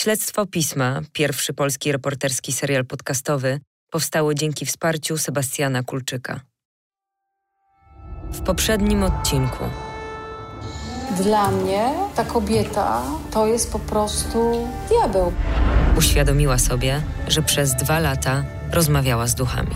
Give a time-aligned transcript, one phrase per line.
[0.00, 3.60] Śledztwo Pisma, pierwszy polski reporterski serial podcastowy,
[3.90, 6.40] powstało dzięki wsparciu Sebastiana Kulczyka.
[8.32, 9.64] W poprzednim odcinku.
[11.22, 15.32] Dla mnie ta kobieta to jest po prostu diabeł.
[15.98, 19.74] Uświadomiła sobie, że przez dwa lata rozmawiała z duchami.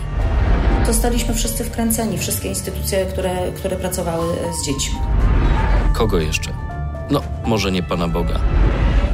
[0.85, 4.99] Zostaliśmy wszyscy wkręceni, wszystkie instytucje, które, które pracowały z dziećmi.
[5.93, 6.53] Kogo jeszcze?
[7.09, 8.39] No, może nie Pana Boga.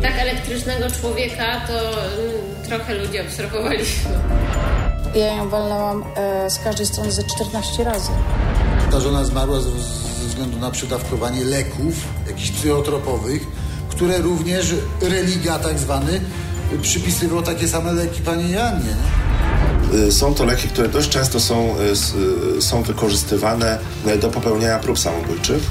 [0.02, 0.20] Tak
[0.52, 4.09] elektrycznego człowieka to mm, trochę ludzi obserwowaliśmy.
[5.15, 8.09] Ja ją walnęłam e, z każdej strony ze 14 razy.
[8.92, 9.69] Ta żona zmarła ze
[10.28, 11.93] względu na przydawkowanie leków,
[12.28, 13.42] jakichś psychotropowych,
[13.89, 16.21] które również religia tak zwany
[16.81, 18.95] przypisywał takie same leki pani Jannie.
[19.93, 23.79] Y, są to leki, które dość często są, y, y, są wykorzystywane
[24.21, 25.64] do popełniania prób samobójczych.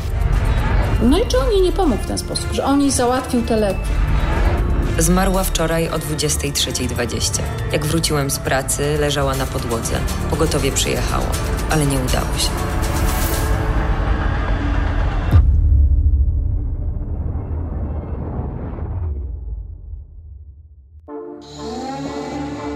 [1.03, 3.57] No i czy on jej nie pomógł w ten sposób, że on jej załatwił te
[3.57, 3.91] leki?
[4.99, 7.43] Zmarła wczoraj o 23.20.
[7.73, 10.01] Jak wróciłem z pracy, leżała na podłodze.
[10.31, 11.27] Pogotowie przyjechało,
[11.71, 12.51] ale nie udało się.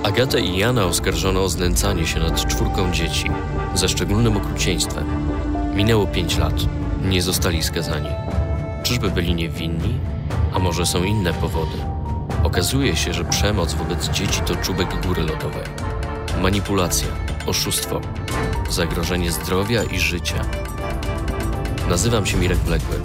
[0.03, 3.31] Agatę i Jana oskarżono o znęcanie się nad czwórką dzieci
[3.75, 5.05] ze szczególnym okrucieństwem.
[5.75, 6.55] Minęło pięć lat.
[7.05, 8.11] Nie zostali skazani.
[8.83, 9.99] Czyżby byli niewinni?
[10.55, 11.94] A może są inne powody?
[12.45, 15.65] Okazuje się, że przemoc wobec dzieci to czubek góry lodowej.
[16.43, 17.09] Manipulacja,
[17.47, 18.01] oszustwo,
[18.71, 20.45] zagrożenie zdrowia i życia.
[21.89, 22.97] Nazywam się Mirek Bległy,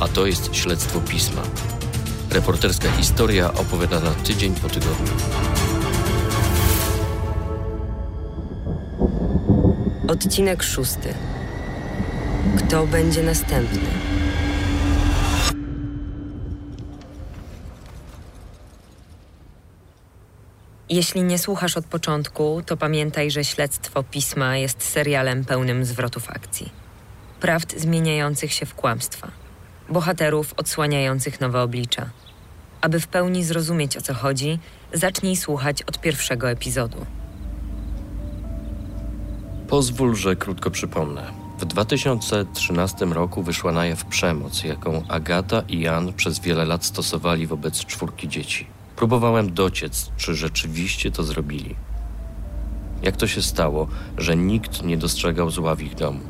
[0.00, 1.42] a to jest Śledztwo Pisma.
[2.30, 5.12] Reporterska historia opowiadana tydzień po tygodniu.
[10.08, 11.14] Odcinek szósty.
[12.58, 14.25] Kto będzie następny?
[20.90, 26.72] Jeśli nie słuchasz od początku, to pamiętaj, że śledztwo pisma jest serialem pełnym zwrotów akcji.
[27.40, 29.28] Prawd zmieniających się w kłamstwa.
[29.88, 32.10] Bohaterów odsłaniających nowe oblicza.
[32.80, 34.58] Aby w pełni zrozumieć o co chodzi,
[34.92, 37.06] zacznij słuchać od pierwszego epizodu.
[39.68, 41.32] Pozwól, że krótko przypomnę.
[41.58, 47.46] W 2013 roku wyszła na jaw przemoc, jaką Agata i Jan przez wiele lat stosowali
[47.46, 48.75] wobec czwórki dzieci.
[48.96, 51.74] Próbowałem dociec, czy rzeczywiście to zrobili.
[53.02, 56.20] Jak to się stało, że nikt nie dostrzegał zła w ich domu?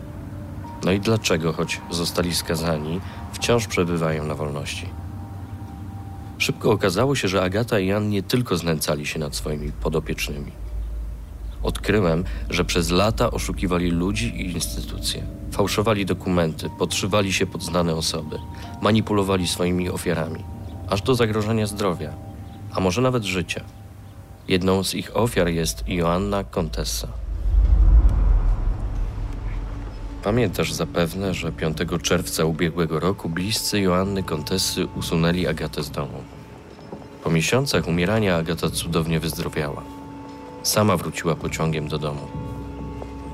[0.85, 3.01] No i dlaczego, choć zostali skazani,
[3.33, 4.89] wciąż przebywają na wolności?
[6.39, 10.53] Szybko okazało się, że Agata i Jan nie tylko znęcali się nad swoimi podopiecznymi.
[11.63, 15.27] Odkryłem, że przez lata oszukiwali ludzi i instytucje.
[15.53, 18.39] Fałszowali dokumenty, podszywali się pod znane osoby,
[18.83, 20.45] manipulowali swoimi ofiarami,
[20.89, 22.26] aż do zagrożenia zdrowia,
[22.77, 23.61] a może nawet życia.
[24.49, 27.09] Jedną z ich ofiar jest Joanna Contessa.
[30.23, 36.23] Pamiętasz zapewne, że 5 czerwca ubiegłego roku bliscy Joanny Contessy usunęli Agatę z domu.
[37.25, 39.83] Po miesiącach umierania Agata cudownie wyzdrowiała.
[40.63, 42.27] Sama wróciła pociągiem do domu.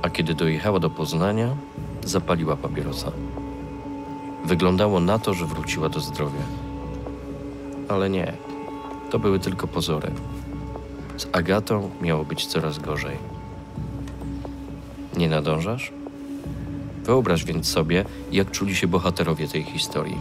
[0.02, 1.56] A kiedy dojechała do Poznania,
[2.04, 3.12] zapaliła papierosa.
[4.44, 6.42] Wyglądało na to, że wróciła do zdrowia.
[7.88, 8.32] Ale nie,
[9.12, 10.10] to były tylko pozory.
[11.16, 13.16] Z Agatą miało być coraz gorzej.
[15.16, 15.92] Nie nadążasz?
[17.04, 20.18] Wyobraź więc sobie, jak czuli się bohaterowie tej historii.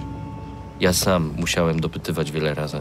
[0.80, 2.80] Ja sam musiałem dopytywać wiele razy,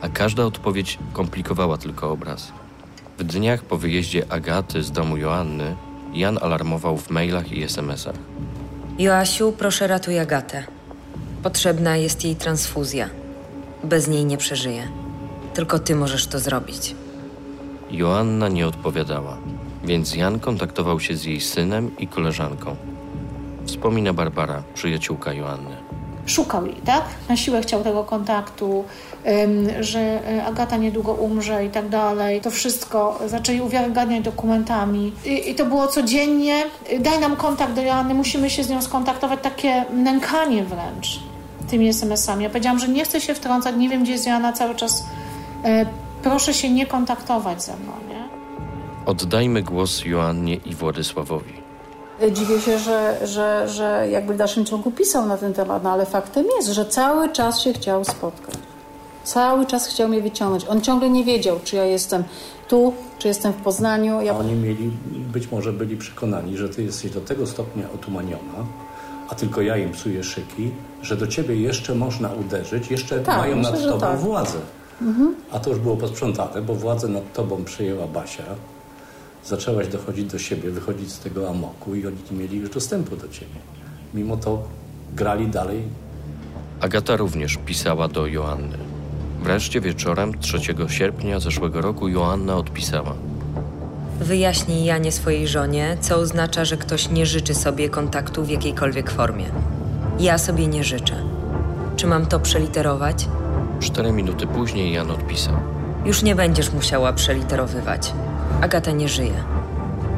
[0.00, 2.52] a każda odpowiedź komplikowała tylko obraz.
[3.18, 5.76] W dniach po wyjeździe Agaty z domu Joanny,
[6.14, 8.16] Jan alarmował w mailach i SMS-ach.
[8.98, 10.64] Joasiu, proszę ratuj Agatę.
[11.42, 13.08] Potrzebna jest jej transfuzja.
[13.84, 15.05] Bez niej nie przeżyje.
[15.56, 16.94] Tylko ty możesz to zrobić.
[17.90, 19.36] Joanna nie odpowiadała,
[19.84, 22.76] więc Jan kontaktował się z jej synem i koleżanką.
[23.66, 25.76] Wspomina Barbara, przyjaciółka Joanny.
[26.26, 27.04] Szukał jej, tak?
[27.28, 28.84] Na siłę chciał tego kontaktu,
[29.80, 32.40] że e, Agata niedługo umrze i tak dalej.
[32.40, 35.12] To wszystko zaczęli uwiarygadniać dokumentami.
[35.24, 36.64] I, I, to było codziennie.
[37.00, 39.40] Daj nam kontakt do Joanny, musimy się z nią skontaktować.
[39.42, 41.20] Takie nękanie wręcz
[41.70, 42.44] tymi SMS-ami.
[42.44, 45.04] Ja powiedziałam, że nie chcę się wtrącać, nie wiem, gdzie jest Joanna cały czas.
[45.66, 45.86] E,
[46.22, 48.28] proszę się nie kontaktować ze mną, nie?
[49.06, 51.52] Oddajmy głos Joannie i Władysławowi.
[52.32, 56.06] Dziwię się, że, że, że jakby w dalszym ciągu pisał na ten temat, no ale
[56.06, 58.54] faktem jest, że cały czas się chciał spotkać.
[59.24, 60.64] Cały czas chciał mnie wyciągnąć.
[60.68, 62.24] On ciągle nie wiedział, czy ja jestem
[62.68, 64.20] tu, czy jestem w Poznaniu.
[64.20, 64.38] Ja...
[64.38, 64.90] Oni mieli,
[65.32, 68.66] być może byli przekonani, że ty jesteś do tego stopnia otumaniona,
[69.28, 70.70] a tylko ja im psuję szyki,
[71.02, 74.18] że do ciebie jeszcze można uderzyć, jeszcze tak, mają myślę, nad tobą tak.
[74.18, 74.58] władzę.
[75.52, 78.42] A to już było posprzątane, bo władzę nad tobą przejęła Basia.
[79.44, 83.28] Zaczęłaś dochodzić do siebie, wychodzić z tego amoku i oni nie mieli już dostępu do
[83.28, 83.54] ciebie.
[84.14, 84.62] Mimo to
[85.14, 85.82] grali dalej.
[86.80, 88.78] Agata również pisała do Joanny.
[89.42, 90.58] Wreszcie wieczorem 3
[90.88, 93.14] sierpnia zeszłego roku Joanna odpisała.
[94.20, 99.44] Wyjaśnij Janie swojej żonie, co oznacza, że ktoś nie życzy sobie kontaktu w jakiejkolwiek formie.
[100.20, 101.22] Ja sobie nie życzę.
[101.96, 103.28] Czy mam to przeliterować?
[103.80, 105.54] Cztery minuty później Jan odpisał.
[106.04, 108.12] Już nie będziesz musiała przeliterowywać.
[108.60, 109.44] Agata nie żyje.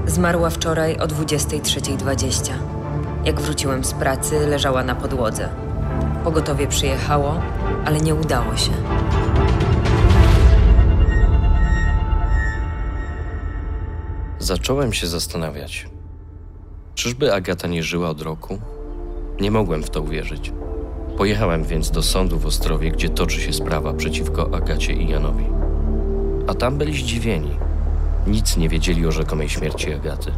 [0.07, 2.53] Zmarła wczoraj o 23.20.
[3.25, 5.49] Jak wróciłem z pracy, leżała na podłodze.
[6.25, 7.41] Pogotowie przyjechało,
[7.85, 8.71] ale nie udało się.
[14.39, 15.89] Zacząłem się zastanawiać.
[16.95, 18.59] Czyżby Agata nie żyła od roku?
[19.41, 20.53] Nie mogłem w to uwierzyć.
[21.19, 25.45] Pojechałem więc do sądu w Ostrowie, gdzie toczy się sprawa przeciwko Agacie i Janowi.
[26.47, 27.51] A tam byli zdziwieni.
[28.27, 30.33] Nic nie wiedzieli o rzekomej śmierci Agaty.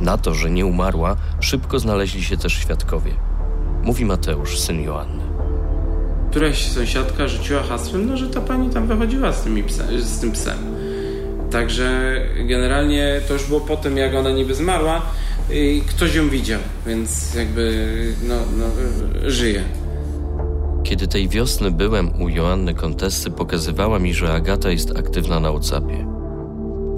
[0.00, 3.10] Na to, że nie umarła, szybko znaleźli się też świadkowie.
[3.82, 5.24] Mówi Mateusz, syn Joanny.
[6.30, 10.32] Któraś sąsiadka rzuciła hasłem, no, że ta pani tam wychodziła z, tymi psa, z tym
[10.32, 10.58] psem.
[11.50, 12.16] Także
[12.48, 15.02] generalnie to już było po tym, jak ona niby zmarła,
[15.50, 17.86] i ktoś ją widział, więc jakby
[18.22, 18.64] no, no,
[19.30, 19.62] żyje.
[20.88, 26.06] Kiedy tej wiosny byłem u Joanny Kontessy, pokazywała mi, że Agata jest aktywna na WhatsAppie.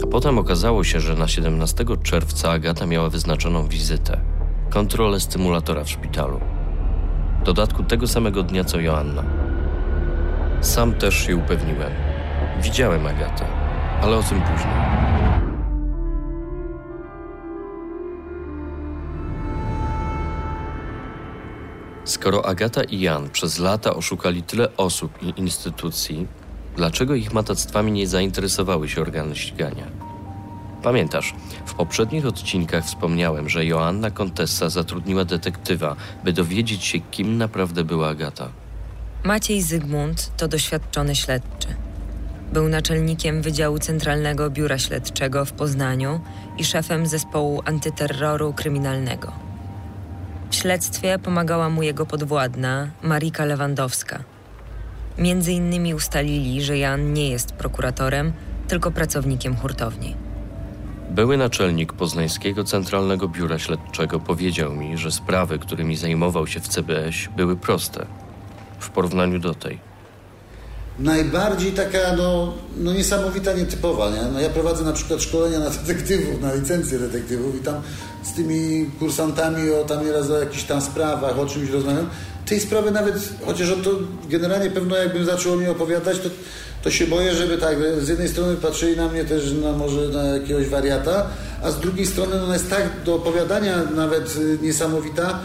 [0.03, 4.21] A potem okazało się, że na 17 czerwca Agata miała wyznaczoną wizytę.
[4.71, 6.41] Kontrolę stymulatora w szpitalu.
[7.41, 9.25] W dodatku tego samego dnia co Joanna.
[10.61, 11.93] Sam też się upewniłem.
[12.63, 13.45] Widziałem Agatę,
[14.03, 15.28] ale o tym później.
[22.09, 26.27] Skoro Agata i Jan przez lata oszukali tyle osób i instytucji,
[26.77, 29.87] dlaczego ich matactwami nie zainteresowały się organy ścigania?
[30.83, 31.35] Pamiętasz,
[31.67, 38.09] w poprzednich odcinkach wspomniałem, że Joanna Contessa zatrudniła detektywa, by dowiedzieć się, kim naprawdę była
[38.09, 38.49] Agata.
[39.25, 41.69] Maciej Zygmunt to doświadczony śledczy.
[42.53, 46.21] Był naczelnikiem Wydziału Centralnego Biura Śledczego w Poznaniu
[46.59, 49.48] i szefem zespołu antyterroru kryminalnego.
[50.51, 54.19] W śledztwie pomagała mu jego podwładna, Marika Lewandowska.
[55.19, 58.33] Między innymi ustalili, że Jan nie jest prokuratorem,
[58.69, 60.17] tylko pracownikiem hurtowni.
[61.11, 67.15] Były naczelnik Poznańskiego Centralnego Biura Śledczego powiedział mi, że sprawy, którymi zajmował się w CBS,
[67.37, 68.07] były proste
[68.79, 69.79] w porównaniu do tej.
[70.99, 74.11] Najbardziej taka, no, no niesamowita, nietypowa.
[74.11, 74.23] Nie?
[74.33, 77.83] No ja prowadzę na przykład szkolenia na detektywów, na licencję detektywów i tam
[78.23, 82.09] z tymi kursantami o tam nieraz o jakichś tam sprawach, o czymś rozmawiam.
[82.47, 83.15] Tej sprawy nawet,
[83.47, 83.91] chociaż on to
[84.29, 86.29] generalnie pewno jakbym zaczął niej opowiadać, to,
[86.83, 90.23] to się boję, żeby tak, z jednej strony patrzyli na mnie też na może na
[90.23, 91.27] jakiegoś wariata,
[91.63, 95.41] a z drugiej strony ona jest tak do opowiadania nawet y, niesamowita,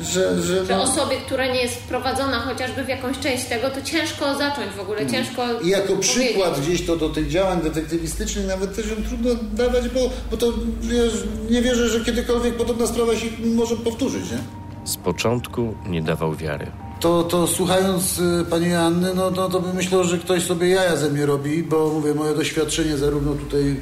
[0.00, 3.82] że, że, Że no, osobie, która nie jest wprowadzona chociażby w jakąś część tego, to
[3.82, 5.62] ciężko zacząć w ogóle, ciężko Mm.
[5.62, 6.10] I jako powiedzieć.
[6.10, 10.00] przykład gdzieś to do tych działań detektywistycznych nawet też ją trudno dawać, bo,
[10.30, 11.12] bo to wiesz,
[11.50, 14.38] nie wierzę, że kiedykolwiek podobna sprawa się może powtórzyć, nie?
[14.84, 16.66] Z początku nie dawał wiary.
[17.00, 20.96] To, to słuchając y, pani Anny, no, no to bym myślał, że ktoś sobie jaja
[20.96, 23.76] ze mnie robi, bo mówię, moje doświadczenie zarówno tutaj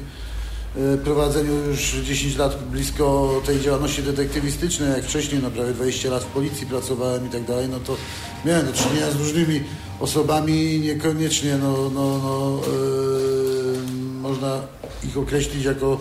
[1.03, 6.25] prowadzeniu już 10 lat blisko tej działalności detektywistycznej, jak wcześniej, no prawie 20 lat w
[6.25, 7.97] policji pracowałem i tak dalej, no to
[8.45, 9.61] miałem do czynienia z różnymi
[9.99, 14.61] osobami, niekoniecznie no, no, no, y, można
[15.03, 15.99] ich określić jako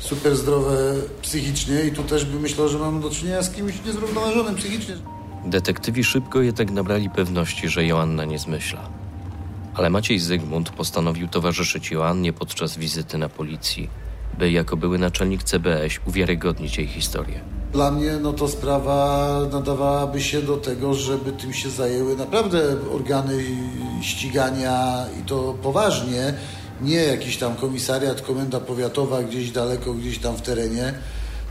[0.00, 4.54] super zdrowe psychicznie i tu też bym myślał, że mam do czynienia z kimś niezrównoważonym
[4.54, 4.94] psychicznie.
[5.44, 8.88] Detektywi szybko jednak nabrali pewności, że Joanna nie zmyśla.
[9.74, 13.90] Ale Maciej Zygmunt postanowił towarzyszyć Joannie podczas wizyty na policji,
[14.38, 17.40] by jako były naczelnik CBS uwiarygodnić jej historię.
[17.72, 23.44] Dla mnie no to sprawa nadawałaby się do tego, żeby tym się zajęły naprawdę organy
[24.02, 26.34] ścigania i to poważnie,
[26.80, 30.94] nie jakiś tam komisariat, komenda powiatowa gdzieś daleko, gdzieś tam w terenie,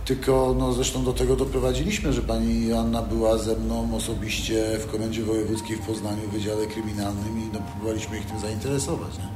[0.06, 5.24] tylko no zresztą do tego doprowadziliśmy, że pani Joanna była ze mną osobiście w Komendzie
[5.24, 9.18] Wojewódzkiej w Poznaniu, w Wydziale Kryminalnym i no, próbowaliśmy ich tym zainteresować.
[9.18, 9.28] Nie?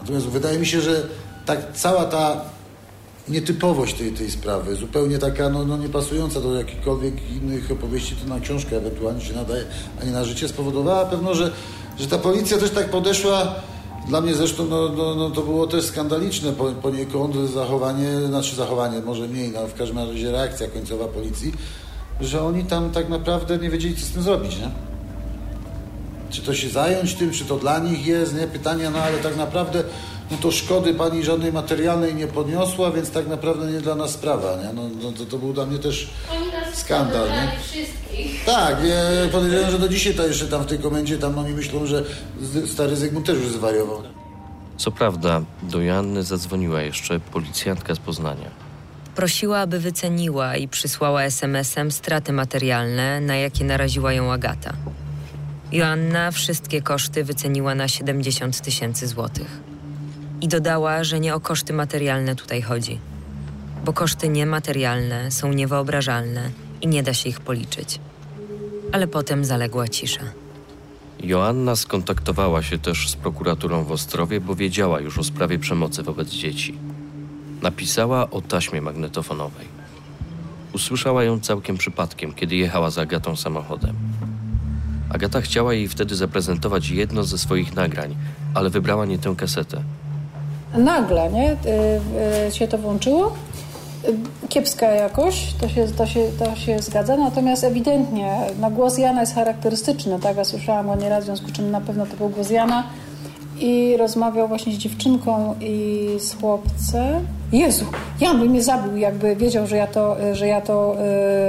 [0.00, 1.08] Natomiast wydaje mi się, że
[1.46, 2.40] tak cała ta
[3.28, 8.40] nietypowość tej, tej sprawy, zupełnie taka no, no niepasująca do jakichkolwiek innych opowieści, to na
[8.40, 9.64] książkę ewentualnie się nadaje,
[10.00, 11.52] a nie na życie, spowodowała pewno, że,
[11.98, 13.54] że ta policja też tak podeszła.
[14.08, 19.00] Dla mnie zresztą no, no, no, to było też skandaliczne po- poniekąd zachowanie, znaczy zachowanie
[19.00, 21.52] może mniej, no, w każdym razie reakcja końcowa policji,
[22.20, 24.70] że oni tam tak naprawdę nie wiedzieli, co z tym zrobić, nie?
[26.32, 28.46] czy to się zająć tym, czy to dla nich jest, nie?
[28.46, 29.84] Pytania, no ale tak naprawdę
[30.30, 34.56] no to szkody pani żadnej materialnej nie podniosła, więc tak naprawdę nie dla nas sprawa,
[34.56, 34.72] nie?
[34.72, 36.10] No, no to, to był dla mnie też
[36.74, 37.52] skandal, nie?
[38.46, 41.86] Tak, ja podejrzewam, że do dzisiaj to jeszcze tam w tej komendzie tam oni myślą,
[41.86, 42.04] że
[42.66, 44.02] stary Zygmunt też już zwariował.
[44.76, 48.50] Co prawda, do Joanny zadzwoniła jeszcze policjantka z Poznania.
[49.14, 54.72] Prosiła, aby wyceniła i przysłała SMS-em straty materialne, na jakie naraziła ją Agata.
[55.72, 59.71] Joanna wszystkie koszty wyceniła na 70 tysięcy złotych.
[60.42, 62.98] I dodała, że nie o koszty materialne tutaj chodzi,
[63.84, 68.00] bo koszty niematerialne są niewyobrażalne i nie da się ich policzyć.
[68.92, 70.22] Ale potem zaległa cisza.
[71.20, 76.28] Joanna skontaktowała się też z prokuraturą w Ostrowie, bo wiedziała już o sprawie przemocy wobec
[76.28, 76.78] dzieci.
[77.62, 79.66] Napisała o taśmie magnetofonowej.
[80.72, 83.96] Usłyszała ją całkiem przypadkiem, kiedy jechała z Agatą samochodem.
[85.10, 88.16] Agata chciała jej wtedy zaprezentować jedno ze swoich nagrań,
[88.54, 89.82] ale wybrała nie tę kasetę.
[90.74, 91.52] Nagle, nie?
[91.52, 91.56] Y,
[92.48, 93.32] y, się to włączyło.
[94.08, 99.20] Y, kiepska jakość, to się, to, się, to się zgadza, natomiast ewidentnie na głos Jana
[99.20, 100.36] jest charakterystyczny, tak?
[100.36, 102.84] Ja słyszałam go nieraz, w związku z czym na pewno to był głos Jana
[103.60, 107.26] i rozmawiał właśnie z dziewczynką i z chłopcem.
[107.52, 107.84] Jezu,
[108.20, 110.96] Jan by mnie zabił, jakby wiedział, że ja to, że ja to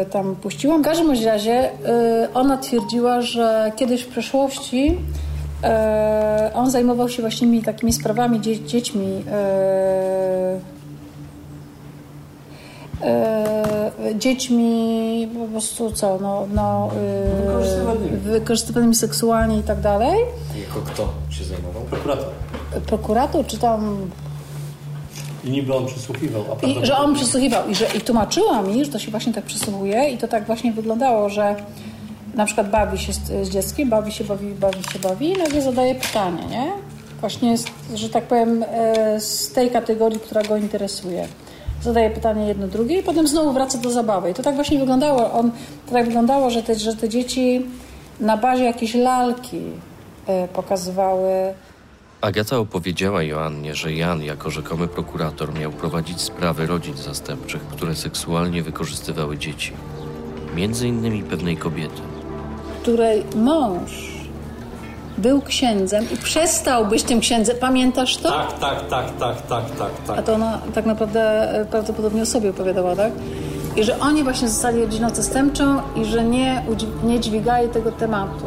[0.01, 0.81] y, tam puściłam.
[0.81, 4.97] W każdym razie y, ona twierdziła, że kiedyś w przeszłości
[6.53, 9.23] on zajmował się właśnie takimi sprawami dzie dziećmi.
[14.15, 16.89] dziećmi po prostu co, no, no
[17.45, 18.17] wykorzystywanymi.
[18.17, 20.19] wykorzystywanymi seksualnie i tak dalej.
[20.59, 21.83] Jako kto się zajmował?
[21.83, 22.29] Prokurator.
[22.85, 24.09] Prokurator, czy tam
[25.43, 26.43] i niby on przysłuchiwał.
[26.61, 29.43] A I, że on przysłuchiwał i, że, i tłumaczyła mi, że to się właśnie tak
[29.43, 31.55] przysłuchuje i to tak właśnie wyglądało, że
[32.33, 35.61] na przykład bawi się z, z dzieckiem, bawi się, bawi, bawi się, bawi i nagle
[35.61, 36.71] zadaje pytanie, nie?
[37.19, 37.55] Właśnie,
[37.95, 41.27] że tak powiem, e, z tej kategorii, która go interesuje.
[41.81, 44.31] Zadaje pytanie jedno, drugie i potem znowu wraca do zabawy.
[44.31, 45.33] I to tak właśnie wyglądało.
[45.33, 45.51] On,
[45.85, 47.65] to tak wyglądało, że te, że te dzieci
[48.19, 49.61] na bazie jakiejś lalki
[50.27, 51.53] e, pokazywały
[52.23, 58.63] Agata opowiedziała Joannie, że Jan jako rzekomy prokurator miał prowadzić sprawy rodzin zastępczych, które seksualnie
[58.63, 59.73] wykorzystywały dzieci.
[60.55, 62.01] Między innymi pewnej kobiety.
[62.83, 63.91] Której mąż
[65.17, 67.55] był księdzem i przestał być tym księdzem.
[67.59, 68.31] Pamiętasz to?
[68.31, 70.19] Tak, tak, tak, tak, tak, tak, tak.
[70.19, 71.21] A to ona tak naprawdę
[71.61, 73.11] e, prawdopodobnie o sobie opowiadała, tak?
[73.75, 76.65] I że oni właśnie zostali rodziną zastępczą i że nie,
[77.03, 78.45] nie dźwigali tego tematu.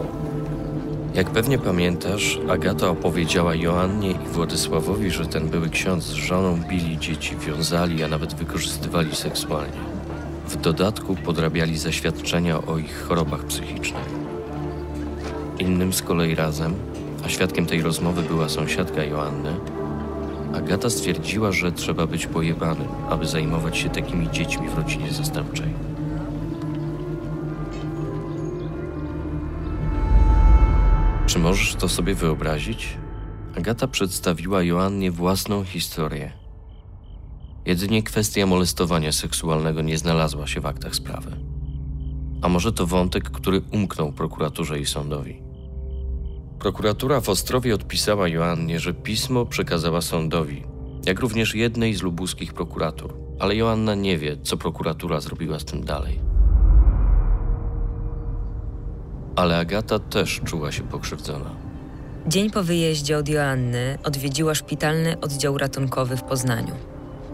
[1.15, 6.99] Jak pewnie pamiętasz, Agata opowiedziała Joannie i Władysławowi, że ten były ksiądz z żoną bili
[6.99, 9.79] dzieci, wiązali, a nawet wykorzystywali seksualnie.
[10.49, 14.26] W dodatku podrabiali zaświadczenia o ich chorobach psychicznych.
[15.59, 16.75] Innym z kolei razem,
[17.25, 19.53] a świadkiem tej rozmowy była sąsiadka Joanny,
[20.57, 25.75] Agata stwierdziła, że trzeba być pojebanym, aby zajmować się takimi dziećmi w rodzinie zastępczej.
[31.27, 32.99] Czy możesz to sobie wyobrazić?
[33.57, 36.33] Agata przedstawiła Joannie własną historię.
[37.67, 41.37] Jedynie kwestia molestowania seksualnego nie znalazła się w aktach sprawy.
[42.43, 45.46] A może to wątek, który umknął prokuraturze i sądowi.
[46.59, 50.65] Prokuratura w Ostrowie odpisała Joannie, że pismo przekazała sądowi,
[51.07, 55.85] jak również jednej z lubuskich prokuratur, ale Joanna nie wie, co prokuratura zrobiła z tym
[55.85, 56.27] dalej
[59.37, 61.51] ale Agata też czuła się pokrzywdzona.
[62.27, 66.75] Dzień po wyjeździe od Joanny odwiedziła szpitalny oddział ratunkowy w Poznaniu.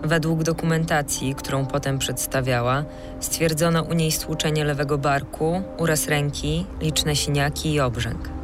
[0.02, 2.84] Według dokumentacji, którą potem przedstawiała,
[3.20, 8.41] stwierdzono u niej stłuczenie lewego barku, uraz ręki, liczne siniaki i obrzęk.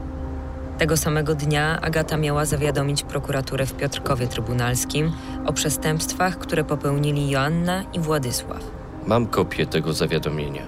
[0.79, 5.13] Tego samego dnia Agata miała zawiadomić prokuraturę w Piotrkowie Trybunalskim
[5.47, 8.63] o przestępstwach, które popełnili Joanna i Władysław.
[9.07, 10.63] Mam kopię tego zawiadomienia.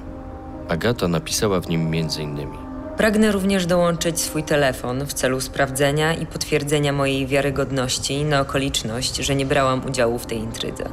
[0.69, 2.59] Agata napisała w nim między innymi
[2.97, 9.35] Pragnę również dołączyć swój telefon w celu sprawdzenia i potwierdzenia mojej wiarygodności na okoliczność, że
[9.35, 10.85] nie brałam udziału w tej intrydze.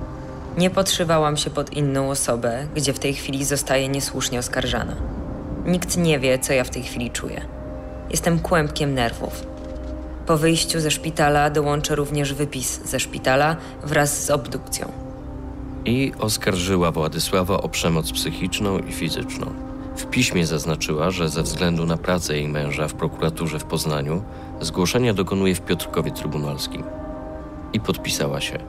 [0.57, 4.95] Nie podszywałam się pod inną osobę, gdzie w tej chwili zostaję niesłusznie oskarżana.
[5.65, 7.56] Nikt nie wie, co ja w tej chwili czuję.
[8.09, 9.43] Jestem kłębkiem nerwów.
[10.25, 14.91] Po wyjściu ze szpitala dołączę również wypis ze szpitala wraz z obdukcją.
[15.85, 19.45] I oskarżyła Władysława o przemoc psychiczną i fizyczną.
[19.97, 24.23] W piśmie zaznaczyła, że ze względu na pracę jej męża w prokuraturze w Poznaniu
[24.61, 26.83] zgłoszenia dokonuje w Piotrkowie Trybunalskim.
[27.73, 28.59] I podpisała się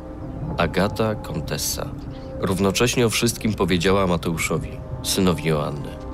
[0.58, 1.88] Agata Kontessa.
[2.40, 4.70] Równocześnie o wszystkim powiedziała Mateuszowi,
[5.02, 6.07] synowi Joanny.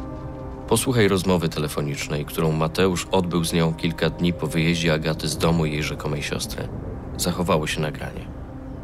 [0.75, 5.67] Posłuchaj rozmowy telefonicznej, którą Mateusz odbył z nią kilka dni po wyjeździe Agaty z domu
[5.67, 6.69] jej rzekomej siostry.
[7.17, 8.27] Zachowało się nagranie.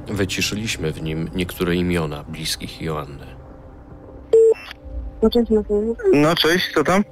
[0.09, 3.27] Wyciszyliśmy w nim niektóre imiona bliskich Joanny.
[5.23, 5.99] No cześć Mateusz.
[6.13, 7.05] No cześć, co tam?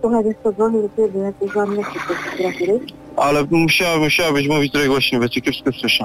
[0.00, 2.80] Słuchaj, wiesz co, dzwonię do ciebie, jak do prokuratury.
[3.16, 6.04] Ale musiała, musiałabyś mówić trochę głośniej, bo cię kiepsko słyszę.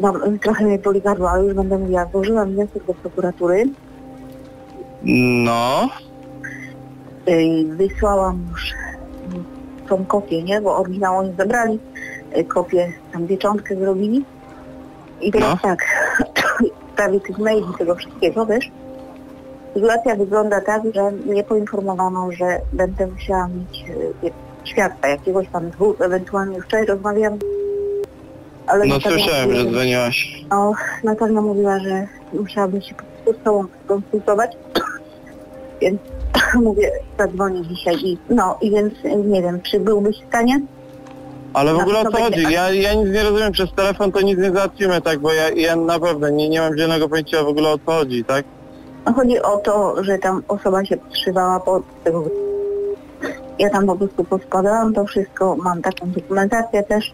[0.00, 2.06] Mam, trochę mnie boli gardło, ale już będę mówiła.
[2.12, 3.68] Złożyłam wniosek do prokuratury.
[5.44, 5.88] No,
[7.76, 10.60] wysłałam już yy, tą kopię, nie?
[10.60, 11.78] Bo oryginał oni zabrali.
[12.36, 14.24] Yy, kopię, tam pieczątkę zrobili.
[15.20, 15.58] I teraz No.
[15.62, 15.84] tak,
[16.88, 18.70] w sprawie tych maili, tego wszystkiego, wiesz?
[19.74, 23.84] Sytuacja wygląda tak, że mnie poinformowano, że będę musiała mieć
[24.22, 24.30] yy,
[24.64, 27.38] świadka, jakiegoś tam dwóch, ewentualnie wczoraj rozmawiam.
[28.66, 30.44] Ale no słyszałem, że dzwoniłaś.
[30.50, 30.72] No,
[31.04, 34.56] Natalia mówiła, że musiałabym się po prostu z tobą skonsultować,
[35.80, 36.00] więc
[36.64, 38.94] mówię, zadzwonię dzisiaj i no i więc
[39.26, 40.60] nie wiem, czy byłbyś w stanie?
[41.52, 42.42] Ale w Na ogóle o co chodzi?
[42.42, 45.18] Ja, ja nic nie rozumiem, przez telefon to nic nie załatwimy, tak?
[45.18, 48.44] Bo ja, ja naprawdę nie, nie mam zielonego pojęcia w ogóle o co chodzi, tak?
[49.06, 52.24] No, Chodzi o to, że tam osoba się podszywała pod tego.
[53.58, 57.12] Ja tam po prostu poskładałam to wszystko, mam taką dokumentację też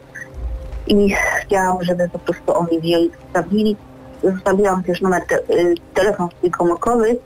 [0.87, 3.77] i chciałam, żeby po prostu oni wzięli, sprawdzili.
[4.23, 7.19] Zostawiłam też numer te, y, telefon swój komórkowy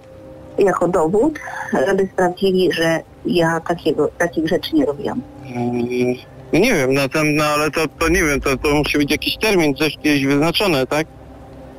[0.58, 1.38] jako dowód,
[1.86, 5.22] żeby sprawdzili, że ja takiego, takich rzeczy nie robiłam.
[5.56, 5.72] Mm,
[6.52, 9.36] Nie wiem, no, tam, no ale to, to nie wiem, to, to musi być jakiś
[9.36, 11.06] termin, coś kiedyś wyznaczone, tak?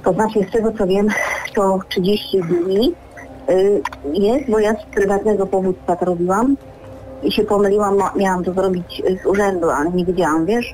[0.04, 1.08] To znaczy, z tego co wiem,
[1.56, 2.94] to 30 dni
[3.50, 3.82] y,
[4.14, 6.58] jest, bo ja z prywatnego powództwa to robiłam
[7.24, 10.74] i się pomyliłam, miałam to zrobić z urzędu, ale nie wiedziałam, wiesz.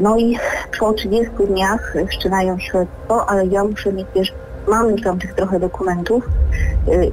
[0.00, 0.38] No i
[0.78, 4.32] po 30 dniach wszczynają śledztwo, ale ja muszę mieć, wiesz,
[4.68, 6.24] mam już tam tych trochę dokumentów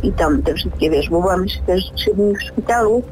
[0.04, 3.04] i tam te wszystkie, wiesz, bo byłam jeszcze też 3 dni w szpitalu,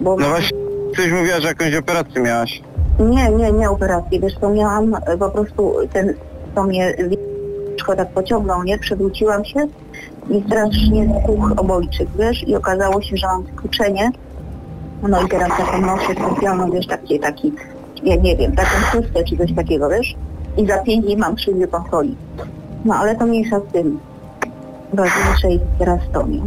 [0.00, 0.16] bo...
[0.16, 0.58] No właśnie,
[0.96, 2.62] coś mówiła, że jakąś operację miałaś.
[3.00, 4.20] Nie, nie, nie operacji.
[4.20, 6.14] Wiesz co, miałam e, po prostu ten,
[6.54, 6.94] to mnie
[7.96, 8.78] tak pociągnął, nie?
[8.78, 9.66] Przewróciłam się
[10.30, 12.48] i strasznie spuch obojczyk, wiesz?
[12.48, 14.10] I okazało się, że mam skruczenie.
[15.08, 17.52] No i teraz taką noszę specjalną, wiesz, taki, taki,
[18.04, 20.14] ja nie wiem, taką chustę czy coś takiego, wiesz?
[20.56, 22.16] I za pięć dni mam przyjdzie kontroli.
[22.84, 23.98] No ale to mniejsza z tym.
[24.92, 26.42] Ważniejsze jest teraz to, nie?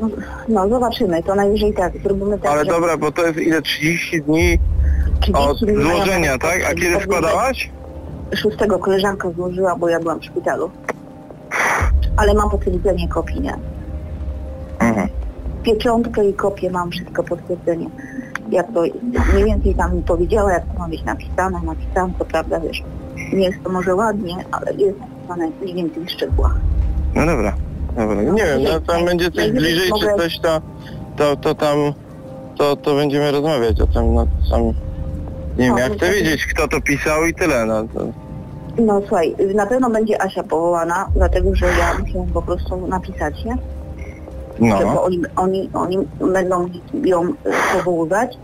[0.00, 0.08] No,
[0.48, 3.62] no zobaczymy, to najwyżej tak, zrobimy tak, Ale że dobra, bo to jest ile?
[3.62, 4.58] 30 dni
[5.20, 6.64] 30 od dni mają złożenia, tak?
[6.70, 7.70] A kiedy składałaś?
[8.36, 10.70] szóstego koleżanka złożyła, bo ja byłam w szpitalu.
[12.16, 13.54] Ale mam potwierdzenie kopii, nie?
[14.78, 15.08] Mhm.
[15.62, 17.86] Pieczątkę i kopię mam, wszystko potwierdzenie.
[18.50, 18.82] Jak to
[19.32, 22.82] mniej więcej tam mi powiedziała, jak to ma być napisane, napisane, to prawda, wiesz,
[23.32, 26.54] nie jest to może ładnie, ale jest napisane mniej więcej w szczegółach.
[27.14, 27.54] No dobra,
[27.96, 28.22] dobra.
[28.22, 30.60] Nie wiem, no tam będzie coś bliżej czy coś, to,
[31.16, 31.76] to, to tam,
[32.58, 34.72] to, to będziemy rozmawiać o tym, no sam, nie
[35.58, 38.06] wiem, No, ja no chcę to- wiedzieć kto to pisał i tyle, no to,
[38.82, 43.56] No słuchaj, na pewno będzie Asia powołana, dlatego że ja musiałam po prostu napisać, nie?
[44.60, 44.78] No.
[44.94, 45.98] bo oni, oni, oni
[46.32, 46.68] będą
[47.04, 47.34] ją e,
[47.76, 48.38] powoływać.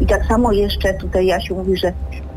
[0.00, 1.92] I tak samo jeszcze tutaj Jasiu mówi, że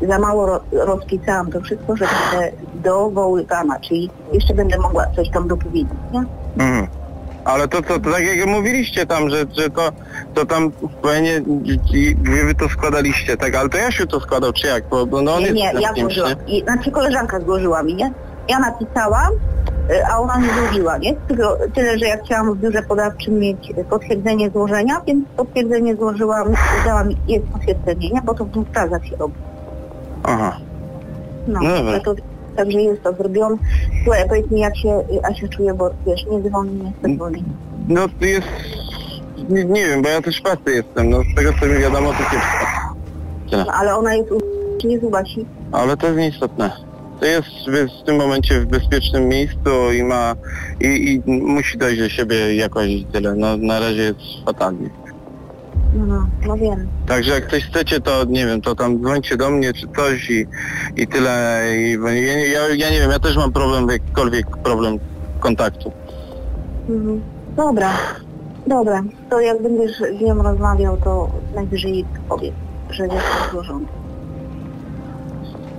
[0.08, 5.48] za mało ro, rozpisałam to wszystko, że będę dowoływana, czyli jeszcze będę mogła coś tam
[5.48, 6.24] dopowiedzieć, nie?
[6.64, 6.86] Mhm.
[7.44, 9.92] Ale to co, to tak jak mówiliście tam, że, że to,
[10.34, 11.42] to tam pewnie
[12.46, 14.88] wy to składaliście, tak, ale to Jasiu to składał, czy jak?
[14.88, 16.32] Bo, bo no on nie, jest nie, ja złożyłam.
[16.64, 18.12] znaczy koleżanka złożyła mi, nie?
[18.48, 19.32] Ja napisałam,
[20.12, 21.14] a ona nie złożyła, nie?
[21.14, 26.48] Tylko tyle, że ja chciałam w biurze podawczym mieć e, potwierdzenie złożenia, więc potwierdzenie złożyłam,
[26.84, 28.22] dała mi, jest potwierdzenie, nie?
[28.22, 29.34] Bo to w razach się robi.
[30.22, 30.56] Aha.
[31.48, 32.14] No, No to,
[32.56, 33.56] także jest to zrobione.
[34.04, 37.44] Słuchaj, powiedz mi, jak się y, Asia czuje, bo wiesz, nie dzwoni, nie dzwoni.
[37.88, 38.48] No to jest,
[39.48, 42.18] nie, nie wiem, bo ja też pracy jestem, no z tego co mi wiadomo to
[42.18, 42.66] kiepsko.
[43.52, 44.40] No, ale ona jest u
[44.80, 45.46] czy jest u Basi?
[45.72, 46.85] Ale to jest nieistotne.
[47.20, 47.48] To jest
[48.00, 50.34] w, tym momencie w bezpiecznym miejscu i ma
[50.80, 50.86] i,
[51.26, 53.34] i musi dojść do siebie jakoś i tyle.
[53.34, 54.90] No na razie jest fatalnie.
[55.94, 56.88] No, no, no wiem.
[57.06, 60.46] Także jak coś chcecie, to nie wiem, to tam dzwońcie do mnie czy coś i,
[60.96, 61.62] i tyle.
[61.76, 64.98] I, ja, nie- ja, ja nie wiem, ja też mam problem, jakikolwiek problem
[65.40, 65.92] kontaktu.
[66.88, 67.20] Mhm.
[67.56, 67.90] Dobra,
[68.66, 69.02] dobra.
[69.30, 72.54] To jak będziesz z nią rozmawiał, to najwyżej powiedz,
[72.90, 73.86] że jest to złożone.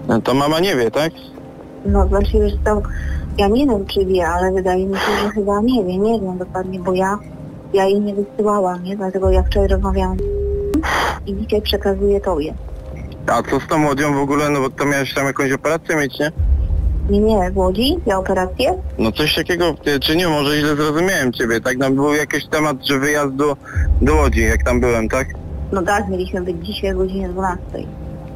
[0.08, 1.12] No, to mama nie wie, tak?
[1.86, 2.82] No, znaczy wiesz co,
[3.38, 6.38] ja nie wiem czy wie, ale wydaje mi się, że chyba nie wie, nie wiem
[6.38, 7.20] dokładnie, bo ja,
[7.74, 8.98] ja jej nie wysyłałam, nie?
[8.98, 10.18] Dlatego ja wczoraj rozmawiałam
[11.28, 12.54] i dzisiaj przekazuję tobie.
[13.28, 16.20] A co z tą młodzią w ogóle, no bo to miałeś tam jakąś operację mieć,
[16.20, 16.32] nie?
[17.10, 18.74] Nie, nie, w Łodzi, ja operację.
[18.98, 21.78] No coś takiego, czy nie, może źle zrozumiałem ciebie, tak?
[21.80, 23.58] Tam był jakiś temat, że wyjazd do,
[24.02, 25.28] do Łodzi, jak tam byłem, tak?
[25.72, 27.64] No tak, mieliśmy być dzisiaj o godzinie 12.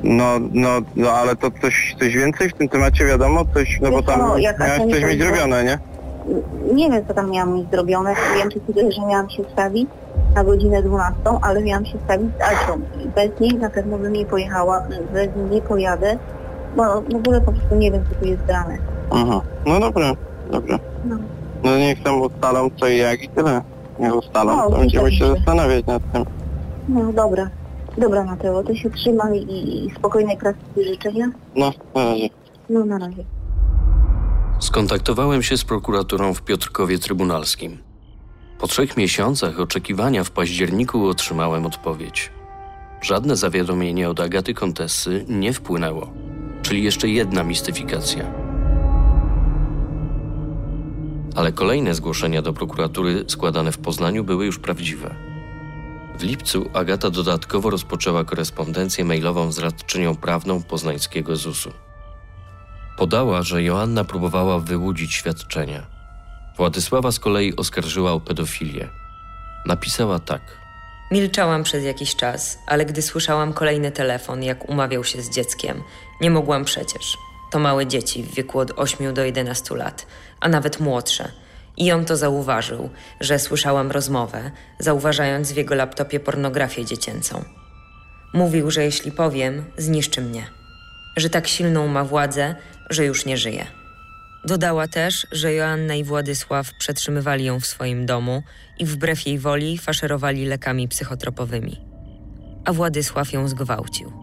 [0.04, 3.46] No, no, no ale to coś, coś więcej w tym temacie wiadomo?
[3.54, 5.80] Coś, no bo Wiesz co, tam jaka miałeś to coś nie mieć zrobione, nie?
[6.74, 8.16] Nie wiem, co tam miałam mieć zrobione.
[8.38, 9.90] Wiem tylko, że miałam się stawić
[10.36, 12.82] na godzinę 12, ale miałam się stawić z Asią.
[13.06, 14.84] I bez niej na pewno bym nie pojechała,
[15.14, 16.18] bez niej nie pojadę,
[16.76, 18.78] bo w ogóle po prostu nie wiem, co tu jest grane.
[19.12, 20.14] Aha, no dobra,
[20.52, 20.80] dobra.
[21.06, 21.16] No.
[21.64, 23.62] No niech tam ustalą co i jak i tyle.
[24.00, 26.26] Niech ustalą, No, to będziemy się zastanawiać nad tym.
[26.90, 27.50] No dobra.
[27.97, 31.32] Dobra Mateo, to się trzymaj i, i spokojnej pracy i życzenia.
[31.56, 32.30] No, na razie.
[32.69, 33.25] No na razie.
[34.60, 37.77] Skontaktowałem się z prokuraturą w Piotrkowie Trybunalskim.
[38.60, 42.32] Po trzech miesiącach oczekiwania w październiku otrzymałem odpowiedź.
[43.01, 46.13] Żadne zawiadomienie od Agaty Kontessy nie wpłynęło,
[46.62, 48.32] czyli jeszcze jedna mistyfikacja.
[51.36, 55.15] Ale kolejne zgłoszenia do prokuratury składane w Poznaniu były już prawdziwe.
[56.21, 61.71] W lipcu Agata dodatkowo rozpoczęła korespondencję mailową z radczynią prawną poznańskiego ZUS-u.
[62.97, 65.88] Podała, że Joanna próbowała wyłudzić świadczenia.
[66.57, 68.89] Władysława z kolei oskarżyła o pedofilię.
[69.65, 70.41] Napisała tak.
[71.12, 75.84] Milczałam przez jakiś czas, ale gdy słyszałam kolejny telefon, jak umawiał się z dzieckiem,
[76.21, 77.17] nie mogłam przecież.
[77.51, 80.07] To małe dzieci w wieku od 8 do 11 lat,
[80.39, 81.31] a nawet młodsze.
[81.82, 82.89] I on to zauważył,
[83.20, 87.44] że słyszałam rozmowę, zauważając w jego laptopie pornografię dziecięcą.
[88.34, 90.48] Mówił, że jeśli powiem, zniszczy mnie.
[91.17, 92.56] Że tak silną ma władzę,
[92.89, 93.65] że już nie żyje.
[94.46, 98.44] Dodała też, że Joanna i Władysław przetrzymywali ją w swoim domu
[98.80, 101.86] i wbrew jej woli faszerowali lekami psychotropowymi.
[102.65, 104.13] A Władysław ją zgwałcił.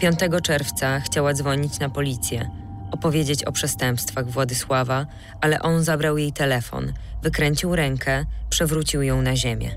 [0.00, 2.61] 5 czerwca chciała dzwonić na policję,
[2.92, 5.06] opowiedzieć o przestępstwach Władysława,
[5.40, 9.70] ale on zabrał jej telefon, wykręcił rękę, przewrócił ją na ziemię.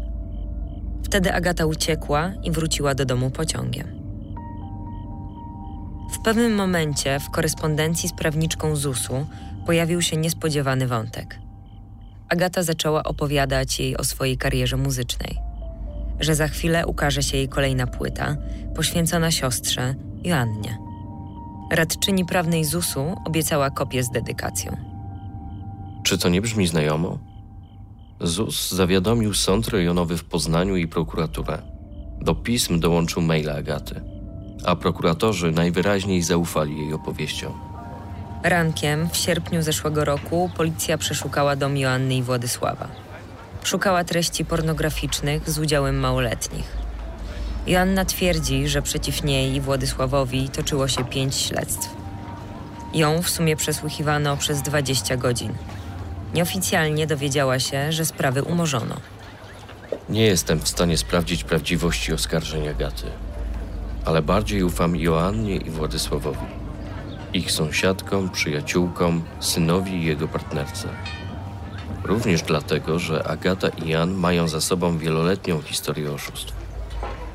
[1.03, 4.05] Wtedy Agata uciekła i wróciła do domu pociągiem.
[6.11, 9.25] W pewnym momencie w korespondencji z prawniczką ZUS-u
[9.65, 11.39] pojawił się niespodziewany wątek.
[12.29, 15.37] Agata zaczęła opowiadać jej o swojej karierze muzycznej,
[16.19, 18.37] że za chwilę ukaże się jej kolejna płyta
[18.75, 20.84] poświęcona siostrze Joannie.
[21.71, 24.77] Radczyni prawnej ZUS-u obiecała kopię z dedykacją.
[26.03, 27.17] Czy to nie brzmi znajomo?
[28.21, 31.61] ZUS zawiadomił sąd rejonowy w Poznaniu i prokuraturę.
[32.21, 34.01] Do pism dołączył maila Agaty,
[34.65, 37.53] a prokuratorzy najwyraźniej zaufali jej opowieściom.
[38.43, 42.87] Rankiem w sierpniu zeszłego roku policja przeszukała dom Joanny i Władysława.
[43.63, 46.84] Szukała treści pornograficznych z udziałem małoletnich.
[47.67, 51.89] Joanna twierdzi, że przeciw niej i Władysławowi toczyło się pięć śledztw.
[52.93, 55.53] Ją w sumie przesłuchiwano przez 20 godzin.
[56.33, 58.95] Nieoficjalnie dowiedziała się, że sprawy umorzono.
[60.09, 63.05] Nie jestem w stanie sprawdzić prawdziwości oskarżeń Agaty,
[64.05, 66.45] ale bardziej ufam Joannie i Władysławowi.
[67.33, 70.87] Ich sąsiadkom, przyjaciółkom, synowi i jego partnerce.
[72.03, 76.64] Również dlatego, że Agata i Jan mają za sobą wieloletnią historię oszustw,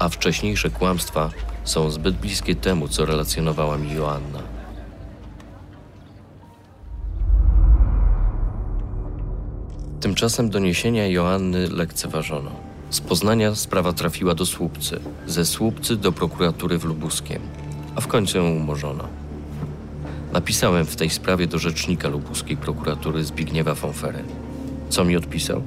[0.01, 1.31] a wcześniejsze kłamstwa
[1.65, 4.43] są zbyt bliskie temu, co relacjonowała mi Joanna.
[10.01, 12.51] Tymczasem doniesienia Joanny lekceważono.
[12.91, 17.43] Z Poznania sprawa trafiła do Słupcy, ze Słupcy do prokuratury w Lubuskiem,
[17.95, 19.05] a w końcu ją umorzono.
[20.33, 24.25] Napisałem w tej sprawie do rzecznika lubuskiej prokuratury Zbigniewa Fonfery.
[24.89, 25.63] Co mi odpisał?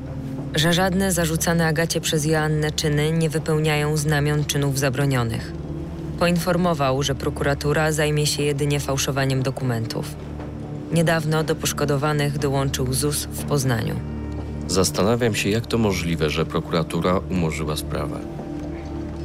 [0.56, 5.52] Że żadne zarzucane Agacie przez Joannę czyny nie wypełniają znamion czynów zabronionych.
[6.20, 10.16] Poinformował, że prokuratura zajmie się jedynie fałszowaniem dokumentów.
[10.92, 13.96] Niedawno do poszkodowanych dołączył ZUS w Poznaniu.
[14.68, 18.20] Zastanawiam się, jak to możliwe, że prokuratura umorzyła sprawę.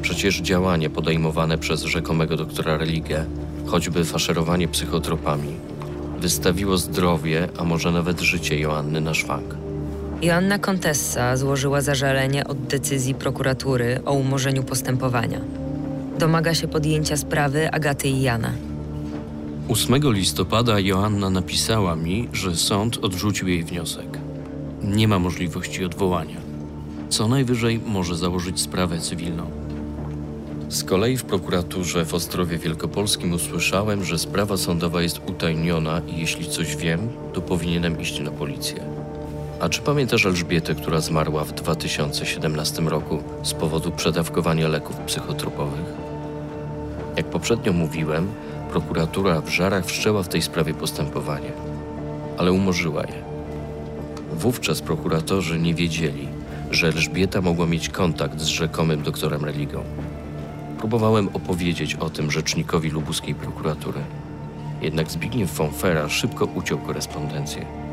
[0.02, 3.24] Przecież działanie podejmowane przez rzekomego doktora Religę,
[3.66, 5.52] choćby faszerowanie psychotropami,
[6.20, 9.67] wystawiło zdrowie, a może nawet życie Joanny na szwank.
[10.22, 15.40] Joanna Contessa złożyła zażalenie od decyzji prokuratury o umorzeniu postępowania.
[16.18, 18.52] Domaga się podjęcia sprawy Agaty i Jana.
[19.68, 24.18] 8 listopada Joanna napisała mi, że sąd odrzucił jej wniosek.
[24.82, 26.40] Nie ma możliwości odwołania.
[27.08, 29.50] Co najwyżej może założyć sprawę cywilną.
[30.68, 36.50] Z kolei w prokuraturze w Ostrowie Wielkopolskim usłyszałem, że sprawa sądowa jest utajniona i jeśli
[36.50, 38.87] coś wiem, to powinienem iść na policję.
[39.60, 45.86] A czy pamiętasz Elżbietę, która zmarła w 2017 roku z powodu przedawkowania leków psychotropowych?
[47.16, 48.28] Jak poprzednio mówiłem,
[48.70, 51.52] Prokuratura w Żarach wszczęła w tej sprawie postępowanie,
[52.38, 53.22] ale umorzyła je.
[54.32, 56.28] Wówczas prokuratorzy nie wiedzieli,
[56.70, 59.82] że Elżbieta mogła mieć kontakt z rzekomym doktorem Religą.
[60.78, 64.00] Próbowałem opowiedzieć o tym rzecznikowi lubuskiej prokuratury.
[64.82, 67.87] Jednak Zbigniew Fonfera szybko uciął korespondencję.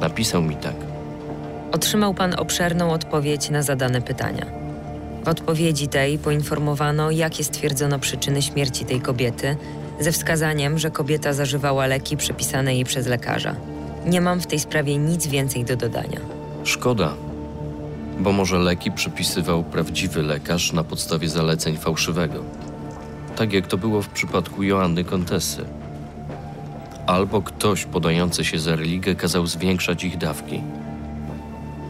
[0.00, 0.74] Napisał mi tak.
[1.72, 4.46] Otrzymał pan obszerną odpowiedź na zadane pytania.
[5.24, 9.56] W odpowiedzi tej poinformowano, jakie stwierdzono przyczyny śmierci tej kobiety,
[10.00, 13.54] ze wskazaniem, że kobieta zażywała leki przepisane jej przez lekarza.
[14.06, 16.20] Nie mam w tej sprawie nic więcej do dodania.
[16.64, 17.14] Szkoda,
[18.18, 22.44] bo może leki przypisywał prawdziwy lekarz na podstawie zaleceń fałszywego.
[23.36, 25.64] Tak jak to było w przypadku Joanny Kontesy.
[27.10, 30.62] Albo ktoś podający się za religię kazał zwiększać ich dawki.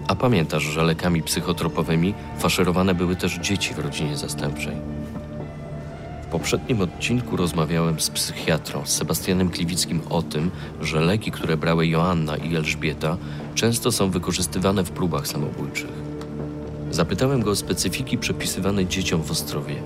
[0.08, 4.76] A pamiętasz, że lekami psychotropowymi faszerowane były też dzieci w rodzinie zastępczej.
[6.22, 12.36] W poprzednim odcinku rozmawiałem z psychiatrą, Sebastianem Kliwickim o tym, że leki, które brały Joanna
[12.36, 13.16] i Elżbieta,
[13.54, 15.90] często są wykorzystywane w próbach samobójczych.
[16.90, 19.82] Zapytałem go o specyfiki przepisywane dzieciom w Ostrowie.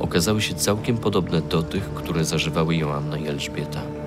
[0.00, 3.97] Okazały się całkiem podobne do tych, które zażywały Joanna i Elżbieta.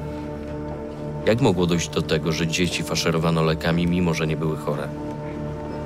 [1.26, 4.88] Jak mogło dojść do tego, że dzieci faszerowano lekami, mimo że nie były chore?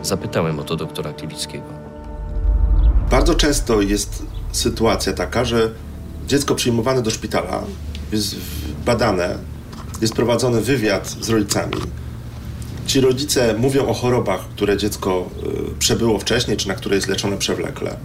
[0.03, 1.65] Zapytałem o to doktora Kliwickiego.
[3.11, 5.71] Bardzo często jest sytuacja taka, że
[6.27, 7.63] dziecko przyjmowane do szpitala
[8.11, 8.35] jest
[8.85, 9.37] badane,
[10.01, 11.73] jest prowadzony wywiad z rodzicami.
[12.87, 15.29] Ci rodzice mówią o chorobach, które dziecko
[15.73, 17.97] y, przebyło wcześniej, czy na które jest leczone przewlekle.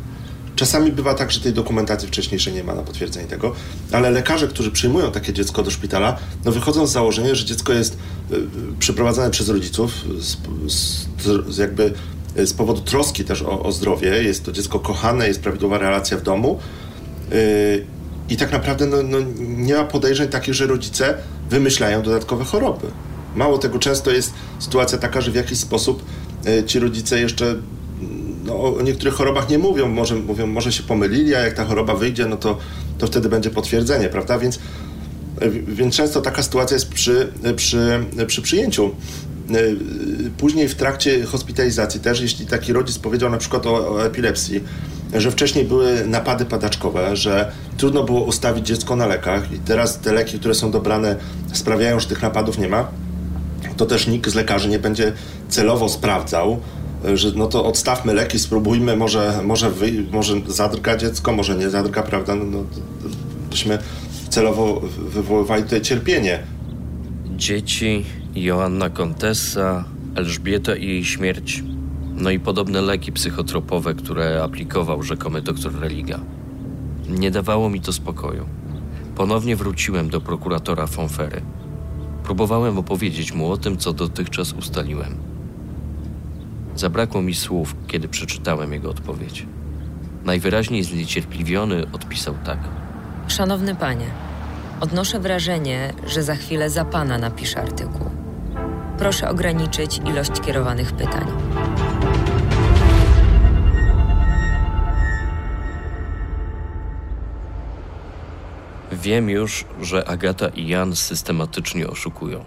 [0.60, 3.54] Czasami bywa tak, że tej dokumentacji wcześniejszej nie ma na potwierdzenie tego,
[3.92, 7.96] ale lekarze, którzy przyjmują takie dziecko do szpitala, no wychodzą z założenia, że dziecko jest
[8.32, 8.36] y,
[8.78, 10.36] przeprowadzane przez rodziców z,
[10.72, 11.06] z,
[11.48, 11.92] z jakby
[12.36, 14.22] z powodu troski też o, o, zdrowie.
[14.22, 16.58] Jest to dziecko kochane, jest prawidłowa relacja w domu.
[17.30, 17.36] Yy,
[18.28, 21.14] I tak naprawdę no, no, nie ma podejrzeń takich, że rodzice
[21.50, 22.86] wymyślają dodatkowe choroby.
[23.36, 26.04] Mało tego, często jest sytuacja taka, że w jakiś sposób
[26.66, 27.56] ci rodzice jeszcze
[28.44, 31.94] no, o niektórych chorobach nie mówią, może, mówią, może się pomylili, a jak ta choroba
[31.94, 32.58] wyjdzie, no to,
[32.98, 34.38] to wtedy będzie potwierdzenie, prawda?
[34.38, 34.58] Więc,
[35.68, 38.90] więc często taka sytuacja jest przy, przy, przy przyjęciu.
[40.38, 44.64] Później w trakcie hospitalizacji też, jeśli taki rodzic powiedział na przykład o, o epilepsji,
[45.14, 50.12] że wcześniej były napady padaczkowe, że trudno było ustawić dziecko na lekach i teraz te
[50.12, 51.16] leki, które są dobrane
[51.52, 52.88] sprawiają, że tych napadów nie ma,
[53.76, 55.12] to też nikt z lekarzy nie będzie
[55.48, 56.60] celowo sprawdzał,
[57.14, 62.02] że no to odstawmy leki, spróbujmy, może, może, wy, może zadrga dziecko, może nie zadrga,
[62.02, 62.34] prawda?
[62.34, 62.64] No, no,
[63.50, 63.78] byśmy
[64.28, 66.42] celowo wywoływali tutaj cierpienie.
[67.36, 69.84] Dzieci, Joanna Kontessa,
[70.14, 71.62] Elżbieta i jej śmierć,
[72.16, 76.20] no i podobne leki psychotropowe, które aplikował rzekomy doktor Religa.
[77.08, 78.46] Nie dawało mi to spokoju.
[79.16, 81.42] Ponownie wróciłem do prokuratora Fonfery.
[82.24, 85.29] Próbowałem opowiedzieć mu o tym, co dotychczas ustaliłem.
[86.76, 89.46] Zabrakło mi słów, kiedy przeczytałem jego odpowiedź.
[90.24, 92.58] Najwyraźniej zniecierpliwiony odpisał tak.
[93.28, 94.06] Szanowny panie,
[94.80, 98.10] odnoszę wrażenie, że za chwilę za pana napiszę artykuł.
[98.98, 101.26] Proszę ograniczyć ilość kierowanych pytań.
[108.92, 112.44] Wiem już, że Agata i Jan systematycznie oszukują.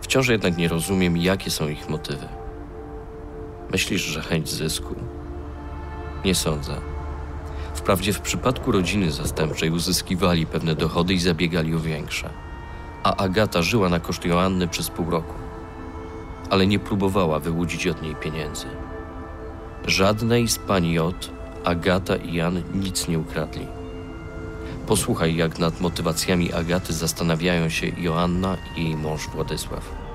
[0.00, 2.28] Wciąż jednak nie rozumiem, jakie są ich motywy.
[3.72, 4.94] Myślisz, że chęć zysku?
[6.24, 6.76] Nie sądzę.
[7.74, 12.30] Wprawdzie w przypadku rodziny zastępczej uzyskiwali pewne dochody i zabiegali o większe.
[13.02, 15.34] A Agata żyła na koszt Joanny przez pół roku.
[16.50, 18.66] Ale nie próbowała wyłudzić od niej pieniędzy.
[19.86, 21.30] Żadnej z pani J,
[21.64, 23.66] Agata i Jan nic nie ukradli.
[24.86, 30.05] Posłuchaj, jak nad motywacjami Agaty zastanawiają się Joanna i jej mąż Władysław.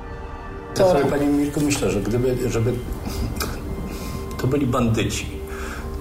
[0.79, 2.73] Ja sobie, Pani Mirko, myślę, że gdyby, żeby
[4.41, 5.25] to byli bandyci,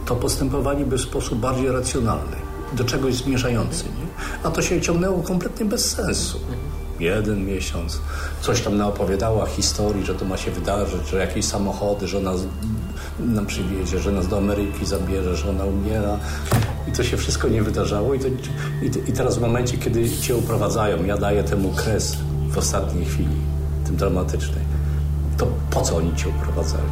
[0.07, 2.37] to postępowaliby w sposób bardziej racjonalny,
[2.73, 3.85] do czegoś zmierzający.
[3.85, 4.07] Nie?
[4.43, 6.41] A to się ciągnęło kompletnie bez sensu.
[7.01, 8.01] Jeden miesiąc,
[8.41, 12.41] coś tam naopowiadała historii, że to ma się wydarzyć, że jakieś samochody, że nas
[13.19, 16.19] nam przywiezie, że nas do Ameryki zabierze, że ona umiera.
[16.89, 18.15] I to się wszystko nie wydarzało.
[18.15, 18.27] I, to,
[18.83, 22.17] i, i teraz w momencie, kiedy cię uprowadzają, ja daję temu kres
[22.49, 23.37] w ostatniej chwili,
[23.91, 24.65] tym dramatycznej,
[25.37, 26.83] to po co oni cię uprowadzali?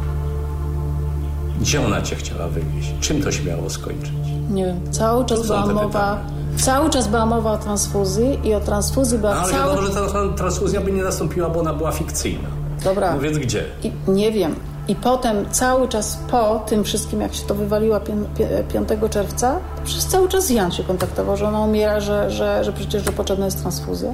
[1.61, 2.93] Gdzie ona cię chciała wywieźć?
[2.99, 4.11] Czym to się miało skończyć?
[4.49, 4.79] Nie wiem.
[4.91, 6.17] Cały czas była mowa...
[6.57, 9.63] Cały czas była mowa o transfuzji i o transfuzji była no, ale cały...
[9.63, 12.49] wiadomo, że ta transfuzja by nie nastąpiła, bo ona była fikcyjna.
[12.83, 13.15] Dobra.
[13.15, 13.65] No więc gdzie?
[13.83, 14.55] I nie wiem.
[14.87, 20.05] I potem cały czas po tym wszystkim, jak się to wywaliła 5 czerwca, to przez
[20.05, 23.61] cały czas Jan się kontaktował, że ona umiera, że, że, że przecież że potrzebna jest
[23.61, 24.13] transfuzja.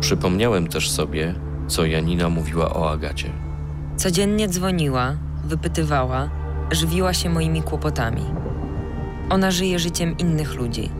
[0.00, 1.34] Przypomniałem też sobie,
[1.68, 3.30] co Janina mówiła o Agacie.
[3.96, 6.30] Codziennie dzwoniła, wypytywała,
[6.70, 8.24] żywiła się moimi kłopotami.
[9.30, 10.90] Ona żyje życiem innych ludzi.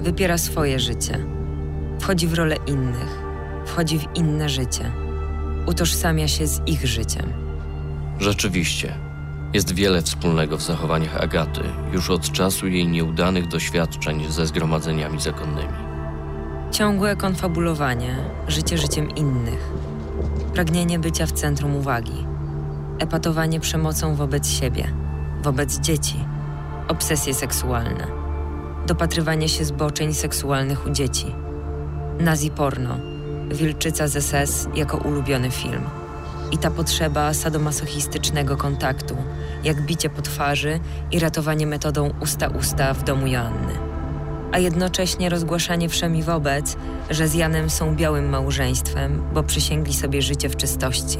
[0.00, 1.26] Wypiera swoje życie.
[2.00, 3.22] Wchodzi w rolę innych.
[3.66, 4.92] Wchodzi w inne życie.
[5.66, 7.32] Utożsamia się z ich życiem.
[8.18, 8.94] Rzeczywiście,
[9.54, 11.60] jest wiele wspólnego w zachowaniach Agaty
[11.92, 15.90] już od czasu jej nieudanych doświadczeń ze zgromadzeniami zakonnymi.
[16.70, 18.16] Ciągłe konfabulowanie,
[18.48, 19.72] życie życiem innych,
[20.50, 22.26] pragnienie bycia w centrum uwagi,
[22.98, 24.92] epatowanie przemocą wobec siebie,
[25.42, 26.24] wobec dzieci,
[26.88, 28.06] obsesje seksualne,
[28.86, 31.34] dopatrywanie się zboczeń seksualnych u dzieci,
[32.20, 32.96] nazi porno,
[33.48, 35.82] wilczyca z SS jako ulubiony film–
[36.52, 39.16] i ta potrzeba sadomasochistycznego kontaktu,
[39.64, 43.89] jak bicie po twarzy i ratowanie metodą usta-usta w domu Joanny.
[44.52, 46.76] A jednocześnie rozgłaszanie wszemi wobec,
[47.10, 51.18] że z Janem są białym małżeństwem, bo przysięgli sobie życie w czystości.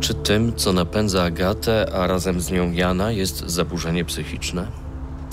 [0.00, 4.66] Czy tym, co napędza Agatę, a razem z nią Jana, jest zaburzenie psychiczne?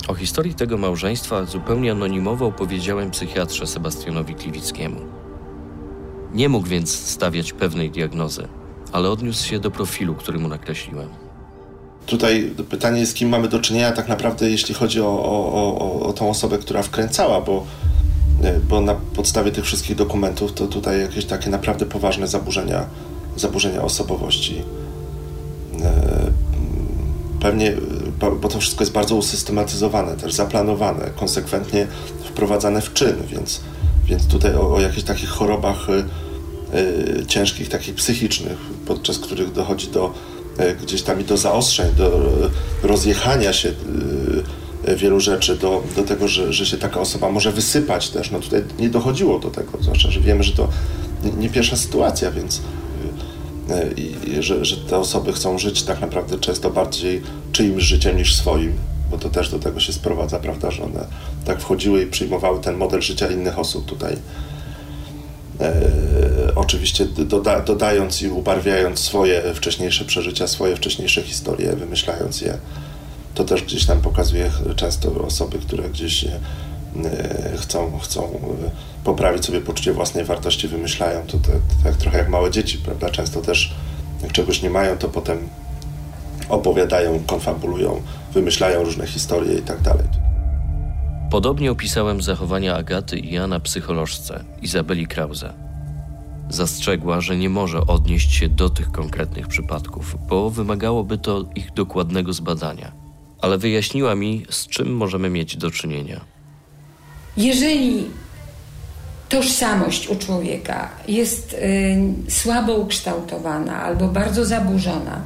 [0.08, 5.00] O historii tego małżeństwa zupełnie anonimowo opowiedziałem psychiatrze Sebastianowi Kliwickiemu.
[6.34, 8.48] Nie mógł więc stawiać pewnej diagnozy
[8.94, 11.08] ale odniósł się do profilu, który mu nakreśliłem.
[12.06, 16.12] Tutaj pytanie jest, kim mamy do czynienia tak naprawdę, jeśli chodzi o, o, o, o
[16.12, 17.66] tą osobę, która wkręcała, bo,
[18.68, 22.86] bo na podstawie tych wszystkich dokumentów to tutaj jakieś takie naprawdę poważne zaburzenia,
[23.36, 24.62] zaburzenia osobowości.
[25.82, 25.92] E,
[27.40, 27.72] pewnie,
[28.40, 31.86] bo to wszystko jest bardzo usystematyzowane, też zaplanowane, konsekwentnie
[32.24, 33.60] wprowadzane w czyn, więc,
[34.06, 36.04] więc tutaj o, o jakichś takich chorobach e,
[36.74, 40.10] Y, ciężkich, takich psychicznych, podczas których dochodzi do y,
[40.82, 42.30] gdzieś tam i do zaostrzeń, do
[42.82, 43.68] rozjechania się
[44.88, 48.30] y, wielu rzeczy, do, do tego, że, że się taka osoba może wysypać też.
[48.30, 50.68] No tutaj nie dochodziło do tego, zwłaszcza, że wiemy, że to
[51.38, 52.60] nie, pierwsza sytuacja, więc
[53.96, 58.72] i, że, że te osoby chcą żyć tak naprawdę często bardziej czyimś życiem niż swoim,
[59.10, 61.06] bo to też do tego się sprowadza, prawda, że one
[61.44, 64.16] tak wchodziły i przyjmowały ten model życia innych osób tutaj
[65.60, 65.72] E,
[66.54, 72.58] oczywiście doda, dodając i ubarwiając swoje wcześniejsze przeżycia, swoje wcześniejsze historie, wymyślając je.
[73.34, 76.40] To też gdzieś tam pokazuje często osoby, które gdzieś e,
[77.56, 78.40] chcą, chcą
[79.04, 81.38] poprawić sobie poczucie własnej wartości, wymyślają to,
[81.84, 83.10] tak trochę jak małe dzieci, prawda?
[83.10, 83.74] Często też
[84.22, 85.48] jak czegoś nie mają, to potem
[86.48, 90.04] opowiadają, konfabulują, wymyślają różne historie i tak dalej.
[91.30, 95.52] Podobnie opisałem zachowania Agaty i Jana psycholożce Izabeli Krause.
[96.50, 102.32] Zastrzegła, że nie może odnieść się do tych konkretnych przypadków, bo wymagałoby to ich dokładnego
[102.32, 102.92] zbadania.
[103.40, 106.20] Ale wyjaśniła mi, z czym możemy mieć do czynienia.
[107.36, 108.04] Jeżeli
[109.28, 111.60] tożsamość u człowieka jest y,
[112.28, 115.20] słabo ukształtowana albo bardzo zaburzona,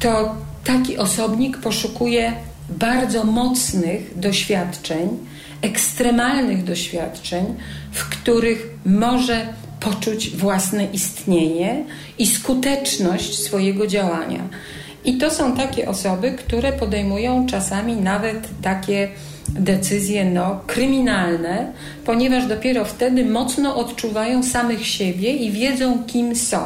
[0.00, 2.32] to taki osobnik poszukuje
[2.68, 5.18] bardzo mocnych doświadczeń,
[5.62, 7.44] ekstremalnych doświadczeń,
[7.92, 9.46] w których może
[9.80, 11.84] poczuć własne istnienie
[12.18, 14.48] i skuteczność swojego działania.
[15.04, 19.08] I to są takie osoby, które podejmują czasami nawet takie
[19.48, 21.72] decyzje no, kryminalne,
[22.04, 26.58] ponieważ dopiero wtedy mocno odczuwają samych siebie i wiedzą, kim są.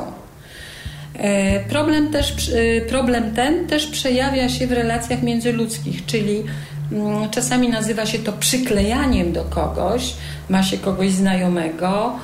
[1.15, 6.43] E, problem, też, e, problem ten też przejawia się w relacjach międzyludzkich, czyli
[6.93, 10.15] mm, czasami nazywa się to przyklejaniem do kogoś,
[10.49, 12.19] ma się kogoś znajomego,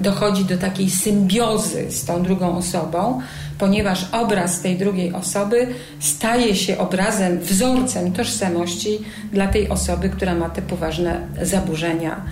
[0.00, 3.20] dochodzi do takiej symbiozy z tą drugą osobą,
[3.58, 5.66] ponieważ obraz tej drugiej osoby
[6.00, 8.98] staje się obrazem, wzorcem tożsamości
[9.32, 12.24] dla tej osoby, która ma te poważne zaburzenia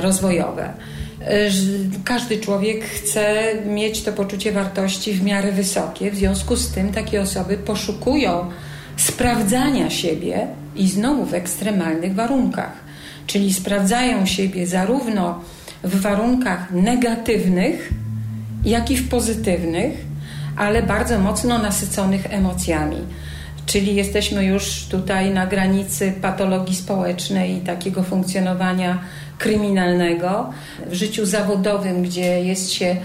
[0.00, 0.72] rozwojowe.
[2.04, 7.20] Każdy człowiek chce mieć to poczucie wartości w miarę wysokie, w związku z tym takie
[7.20, 8.50] osoby poszukują
[8.96, 12.81] sprawdzania siebie i znowu w ekstremalnych warunkach.
[13.32, 15.40] Czyli sprawdzają siebie zarówno
[15.84, 17.92] w warunkach negatywnych,
[18.64, 20.04] jak i w pozytywnych,
[20.56, 22.96] ale bardzo mocno nasyconych emocjami.
[23.66, 28.98] Czyli jesteśmy już tutaj na granicy patologii społecznej i takiego funkcjonowania
[29.38, 30.50] kryminalnego,
[30.86, 32.96] w życiu zawodowym, gdzie jest się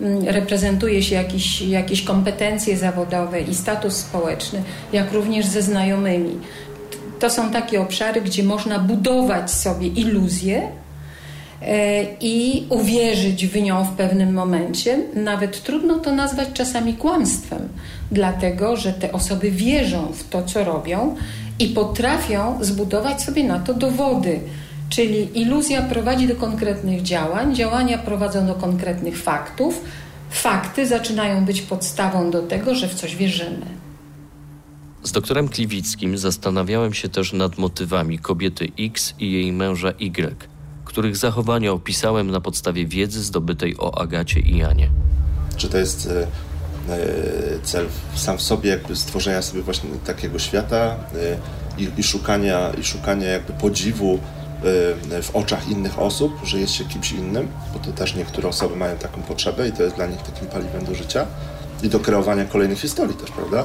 [0.00, 4.62] mm, reprezentuje się jakieś, jakieś kompetencje zawodowe i status społeczny,
[4.92, 6.38] jak również ze znajomymi.
[7.22, 10.68] To są takie obszary, gdzie można budować sobie iluzję
[11.62, 14.98] e, i uwierzyć w nią w pewnym momencie.
[15.14, 17.68] Nawet trudno to nazwać czasami kłamstwem,
[18.10, 21.16] dlatego że te osoby wierzą w to, co robią
[21.58, 24.40] i potrafią zbudować sobie na to dowody.
[24.88, 29.84] Czyli iluzja prowadzi do konkretnych działań, działania prowadzą do konkretnych faktów,
[30.30, 33.81] fakty zaczynają być podstawą do tego, że w coś wierzymy.
[35.02, 40.36] Z doktorem Kliwickim zastanawiałem się też nad motywami kobiety X i jej męża Y,
[40.84, 44.90] których zachowania opisałem na podstawie wiedzy zdobytej o Agacie i Janie.
[45.56, 46.26] Czy to jest e,
[46.92, 46.98] e,
[47.62, 50.96] cel sam w sobie jakby stworzenia sobie właśnie takiego świata
[51.78, 54.18] e, i, szukania, i szukania jakby podziwu
[55.22, 58.96] w oczach innych osób, że jest się kimś innym, bo to też niektóre osoby mają
[58.96, 61.26] taką potrzebę i to jest dla nich takim paliwem do życia
[61.82, 63.64] i do kreowania kolejnych historii też, prawda?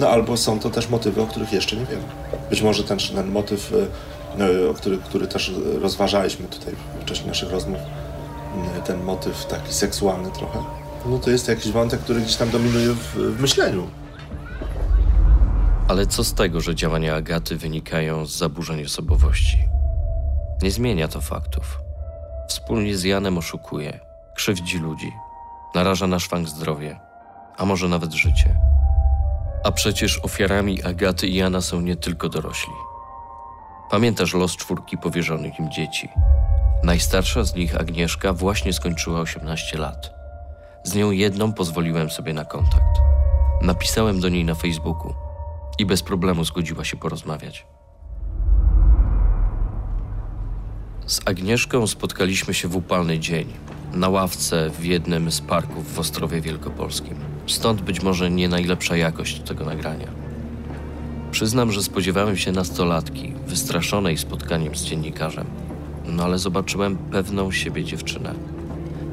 [0.00, 2.02] No albo są to też motywy, o których jeszcze nie wiemy.
[2.50, 3.72] Być może ten, ten motyw,
[4.70, 7.78] o który, który też rozważaliśmy tutaj w czasie naszych rozmów,
[8.84, 10.58] ten motyw taki seksualny trochę,
[11.06, 13.90] no to jest jakiś wątek, który gdzieś tam dominuje w, w myśleniu.
[15.88, 19.68] Ale co z tego, że działania Agaty wynikają z zaburzeń osobowości?
[20.62, 21.80] Nie zmienia to faktów.
[22.48, 24.00] Wspólnie z Janem oszukuje,
[24.34, 25.12] krzywdzi ludzi,
[25.74, 27.00] naraża na szwank zdrowie,
[27.56, 28.56] a może nawet życie.
[29.64, 32.72] A przecież ofiarami Agaty i Jana są nie tylko dorośli.
[33.90, 36.08] Pamiętasz los czwórki powierzonych im dzieci.
[36.84, 40.14] Najstarsza z nich, Agnieszka, właśnie skończyła 18 lat.
[40.84, 43.00] Z nią jedną pozwoliłem sobie na kontakt.
[43.62, 45.14] Napisałem do niej na Facebooku
[45.78, 47.66] i bez problemu zgodziła się porozmawiać.
[51.06, 53.52] Z Agnieszką spotkaliśmy się w upalny dzień,
[53.92, 57.29] na ławce w jednym z parków w Ostrowie Wielkopolskim.
[57.50, 60.08] Stąd być może nie najlepsza jakość tego nagrania.
[61.30, 65.46] Przyznam, że spodziewałem się nastolatki, wystraszonej spotkaniem z dziennikarzem.
[66.06, 68.34] No ale zobaczyłem pewną siebie dziewczynę.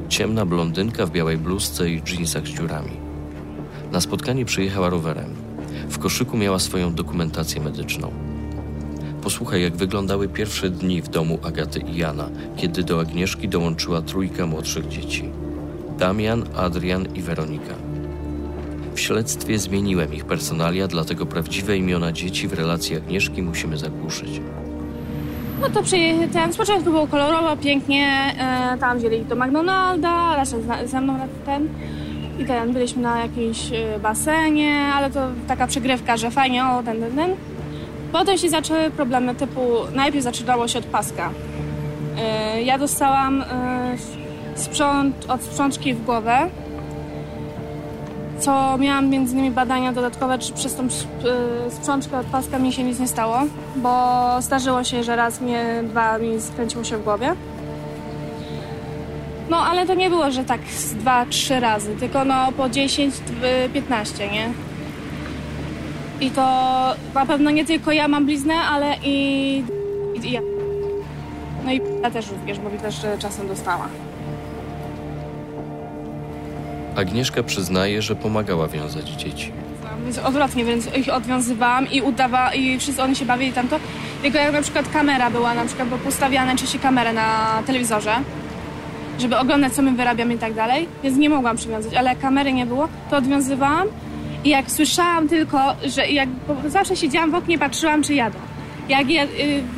[0.08, 2.96] Ciemna blondynka w białej bluzce i dżinsach z dziurami.
[3.92, 5.34] Na spotkanie przyjechała rowerem.
[5.88, 8.12] W koszyku miała swoją dokumentację medyczną.
[9.22, 14.46] Posłuchaj, jak wyglądały pierwsze dni w domu Agaty i Jana, kiedy do Agnieszki dołączyła trójka
[14.46, 15.30] młodszych dzieci:
[15.98, 17.87] Damian, Adrian i Weronika.
[18.98, 24.40] W śledztwie zmieniłem ich personalia, dlatego prawdziwe imiona dzieci w relacji Agnieszki musimy zagłuszyć.
[25.60, 25.96] No to przy,
[26.32, 28.06] ten, początku było kolorowo, pięknie,
[28.74, 31.68] e, tam wzięli do McDonalda, razem ze mną ten
[32.38, 37.00] i ten, byliśmy na jakimś e, basenie, ale to taka przegrywka, że fajnie, o, ten,
[37.00, 37.30] ten, ten.
[38.12, 39.60] Potem się zaczęły problemy typu,
[39.94, 41.30] najpierw zaczynało się od paska.
[42.18, 43.46] E, ja dostałam e,
[44.54, 46.50] sprząt, od sprzączki w głowę,
[48.40, 50.90] co miałam między innymi badania dodatkowe, czy przez tą y,
[51.70, 53.38] sprzączkę od paska mi się nic nie stało,
[53.76, 57.34] bo zdarzyło się, że raz mnie, dwa mi skręciło się w głowie.
[59.50, 60.60] No, ale to nie było, że tak
[60.92, 63.14] dwa, trzy razy, tylko no po 10,
[63.74, 64.52] 15, nie?
[66.20, 66.42] I to
[67.14, 69.64] na pewno nie tylko ja mam bliznę, ale i,
[70.24, 70.40] i ja.
[71.64, 73.88] No i ja też również, bo mi też czasem dostała.
[76.98, 79.52] Agnieszka przyznaje, że pomagała wiązać dzieci.
[80.04, 83.76] Więc odwrotnie, więc ich odwiązywałam i udawałam, i wszyscy oni się bawili tamto.
[84.22, 88.14] Tylko jak na przykład kamera była, na przykład, bo postawiane najczęściej kamerę na telewizorze,
[89.18, 92.52] żeby oglądać, co my wyrabiamy i tak dalej, więc nie mogłam przywiązać, ale jak kamery
[92.52, 93.88] nie było, to odwiązywałam
[94.44, 96.28] i jak słyszałam tylko, że jak
[96.66, 98.38] zawsze siedziałam w oknie, patrzyłam, czy jadą.
[98.88, 99.28] Jak je y,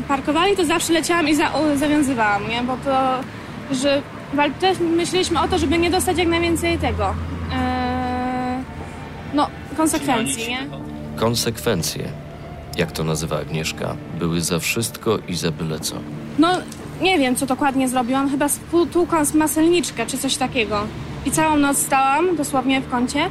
[0.08, 2.62] parkowali, to zawsze leciałam i za, zawiązywałam, nie?
[2.62, 3.20] Bo to,
[3.74, 4.02] że
[4.60, 7.14] też myśleliśmy o to, żeby nie dostać jak najwięcej tego.
[7.52, 8.64] Eee,
[9.34, 10.66] no, konsekwencji, nie?
[11.16, 12.08] Konsekwencje,
[12.76, 15.96] jak to nazywa Agnieszka, były za wszystko i za byle co.
[16.38, 16.48] No,
[17.00, 18.30] nie wiem, co dokładnie zrobiłam.
[18.30, 20.80] Chyba spółtłukłam z maselniczkę czy coś takiego.
[21.26, 23.30] I całą noc stałam, dosłownie w kącie.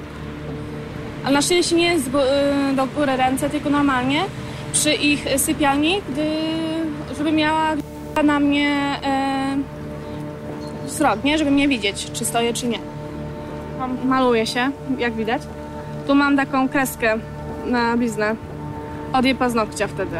[1.23, 4.23] Ale na szczęście nie jest y, do góry ręce, tylko normalnie
[4.73, 6.25] przy ich sypialni, gdy,
[7.17, 7.75] żeby miała
[8.23, 9.38] na mnie e,
[10.99, 11.37] wzrok, nie?
[11.37, 12.79] Żeby mnie widzieć, czy stoję, czy nie.
[14.05, 15.41] Maluję się, jak widać.
[16.07, 17.17] Tu mam taką kreskę
[17.65, 18.35] na bliznę.
[19.13, 20.15] Od jej paznokcia wtedy.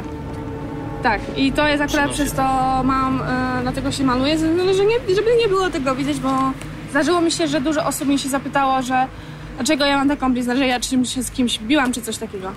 [1.04, 2.44] Tak, i to jest akurat przez to
[2.84, 6.30] mam, e, dlatego się maluję, że nie, żeby nie było tego widać, bo
[6.90, 9.08] zdarzyło mi się, że dużo osób mi się zapytało, że
[9.56, 12.52] dlaczego ja mam taką bliznę, że ja czymś się z kimś biłam, czy coś takiego.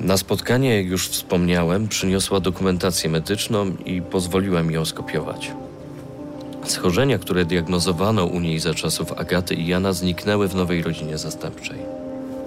[0.00, 5.52] Na spotkanie, jak już wspomniałem, przyniosła dokumentację medyczną i pozwoliłem ją skopiować.
[6.64, 11.78] Schorzenia, które diagnozowano u niej za czasów Agaty i Jana, zniknęły w nowej rodzinie zastępczej.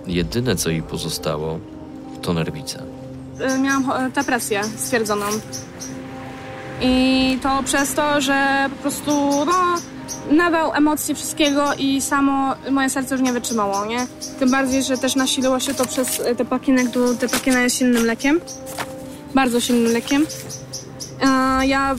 [0.07, 1.59] Jedyne, co jej pozostało,
[2.21, 2.79] to nerwica.
[3.55, 5.25] Y, miałam depresję stwierdzoną.
[6.81, 9.11] I to przez to, że po prostu
[9.45, 9.75] no,
[10.31, 14.07] nawał emocji wszystkiego i samo moje serce już nie wytrzymało, nie?
[14.39, 16.87] Tym bardziej, że też nasiliło się to przez te pakinek,
[17.19, 18.41] te pakina jest silnym lekiem.
[19.35, 20.25] Bardzo silnym lekiem.
[21.21, 21.95] E, ja e,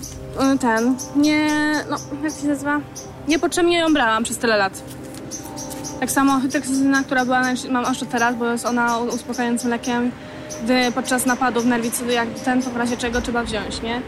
[0.60, 1.50] ten, nie,
[1.90, 2.80] no, jak się nazywa?
[3.28, 4.82] Niepotrzebnie ją brałam przez tyle lat.
[6.00, 10.10] Tak samo hydroksyzyna, która była, mam aż teraz, bo jest ona uspokajającym lekiem,
[10.64, 14.02] gdy podczas napadów nerwicy, jak ten, to w razie czego trzeba wziąć, nie?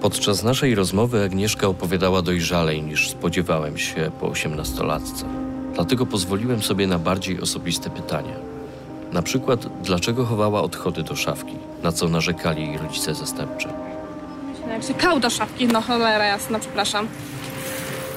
[0.00, 5.24] Podczas naszej rozmowy Agnieszka opowiadała dojrzalej niż spodziewałem się po osiemnastolatce.
[5.74, 8.34] Dlatego pozwoliłem sobie na bardziej osobiste pytania.
[9.12, 13.68] Na przykład, dlaczego chowała odchody do szafki, na co narzekali jej rodzice zastępczy.
[14.86, 17.08] Się kał do szafki, no cholera jasna, przepraszam.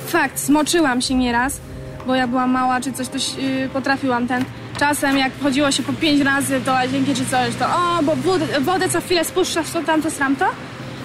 [0.07, 1.59] Fakt, zmoczyłam się nieraz,
[2.07, 4.45] bo ja byłam mała, czy coś, to yy, potrafiłam ten.
[4.79, 8.45] Czasem jak chodziło się po pięć razy do łazienki czy coś, to o, bo wodę,
[8.59, 10.45] wodę co chwilę spuszczasz, to tamto, sramto.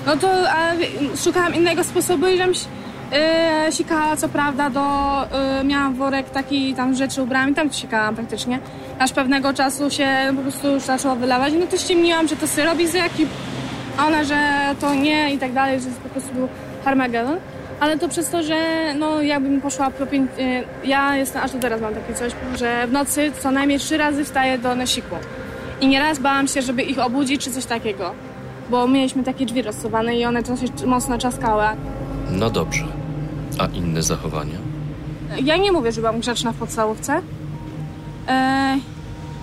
[0.06, 0.72] No to a,
[1.24, 4.80] szukałam innego sposobu i żem yy, sikała, co prawda, do,
[5.58, 8.58] yy, miałam worek taki tam rzeczy ubrałam i tam sikałam praktycznie.
[8.98, 12.78] Aż pewnego czasu się po prostu już zaczęło wylewać, no to ściemniłam, że to syrop
[12.84, 13.26] z jaki
[13.98, 14.36] a ona, że
[14.80, 16.48] to nie i tak dalej, że po prostu był
[16.84, 17.36] Harmagedon.
[17.80, 18.56] Ale to przez to, że
[18.98, 20.30] no jakbym poszła po pięć...
[20.84, 24.24] Ja jestem, aż do teraz mam takie coś, że w nocy co najmniej trzy razy
[24.24, 25.16] wstaję do nasiku.
[25.80, 28.12] I nieraz bałam się, żeby ich obudzić czy coś takiego.
[28.70, 31.64] Bo mieliśmy takie drzwi rozsuwane i one dosyć mocno czaskały.
[32.30, 32.84] No dobrze.
[33.58, 34.58] A inne zachowania?
[35.44, 37.20] Ja nie mówię, że byłam grzeczna w podstawówce.
[38.28, 38.78] E,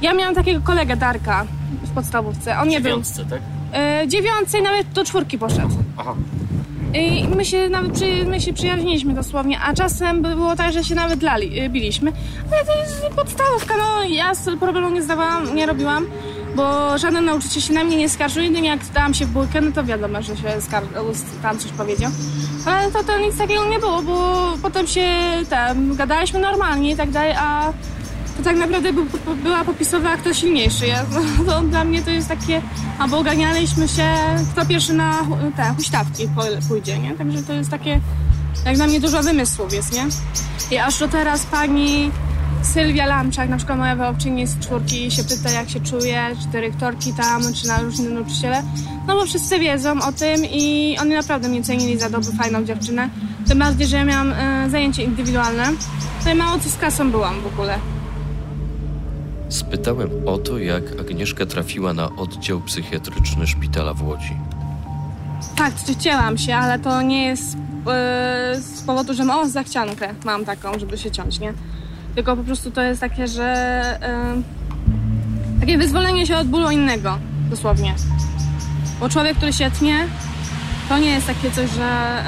[0.02, 1.46] ja miałam takiego kolegę Darka
[1.84, 2.60] w podstawówce.
[2.60, 3.02] On nie był.
[3.30, 3.42] tak?
[3.74, 5.78] E, dziewiątce nawet do czwórki poszedł.
[5.98, 6.16] Aha.
[6.94, 10.96] I my się nawet przy, my się przyjaźniliśmy dosłownie, a czasem było tak, że się
[10.96, 12.12] nawet lali, y, biliśmy.
[12.52, 16.06] Ale to jest podstawówka, no ja z problemu nie zdawałam, nie robiłam,
[16.56, 18.44] bo żaden nauczyciel się na mnie nie skarżył.
[18.44, 22.12] Jedynie jak dałam się w bójkę, no to wiadomo, że się skar- tam coś powiedział.
[22.66, 25.06] Ale to, to nic takiego nie było, bo potem się
[25.50, 27.74] tam gadaliśmy normalnie i tak dalej, a
[28.38, 29.02] to tak naprawdę by,
[29.44, 30.86] była popisowa, kto silniejszy.
[31.12, 32.62] No, to dla mnie to jest takie,
[33.00, 34.08] albo oganialiśmy się,
[34.52, 35.28] kto pierwszy na
[35.58, 36.28] te huśtawki
[36.68, 37.16] pójdzie, nie?
[37.16, 38.00] Także to jest takie,
[38.66, 40.06] jak dla mnie dużo wymysłów jest, nie?
[40.72, 42.12] I aż do teraz pani
[42.64, 47.14] Sylwia Lamczak, na przykład moja wychowczyni z czwórki się pyta, jak się czuje, czy dyrektorki
[47.14, 48.64] tam, czy na różne nauczyciele.
[49.08, 53.10] No bo wszyscy wiedzą o tym i oni naprawdę mnie cenili za dobrą, fajną dziewczynę.
[53.48, 55.72] Tym bardziej, że ja miałam y, zajęcie indywidualne.
[56.26, 57.93] No i mało co z klasą byłam w ogóle.
[59.54, 64.38] Spytałem o to, jak Agnieszka trafiła na oddział psychiatryczny szpitala w Łodzi.
[65.56, 70.80] Tak, chciałam się, ale to nie jest yy, z powodu, że o, zachciankę mam taką,
[70.80, 71.54] żeby się ciąć, nie?
[72.16, 74.00] Tylko po prostu to jest takie, że
[75.56, 77.18] yy, takie wyzwolenie się od bólu innego,
[77.50, 77.96] dosłownie.
[79.00, 80.08] Bo człowiek, który się tnie,
[80.90, 82.24] to nie jest takie coś, że,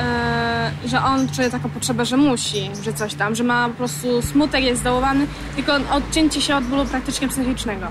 [0.83, 4.21] yy, że on czuje taką potrzebę, że musi, że coś tam, że ma po prostu
[4.21, 7.87] smutek, jest zdołowany, tylko odcięcie się od bólu praktycznie psychicznego.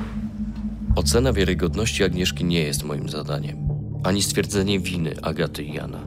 [0.96, 3.56] Ocena wiarygodności Agnieszki nie jest moim zadaniem,
[4.04, 6.00] ani stwierdzenie winy Agaty i Jana.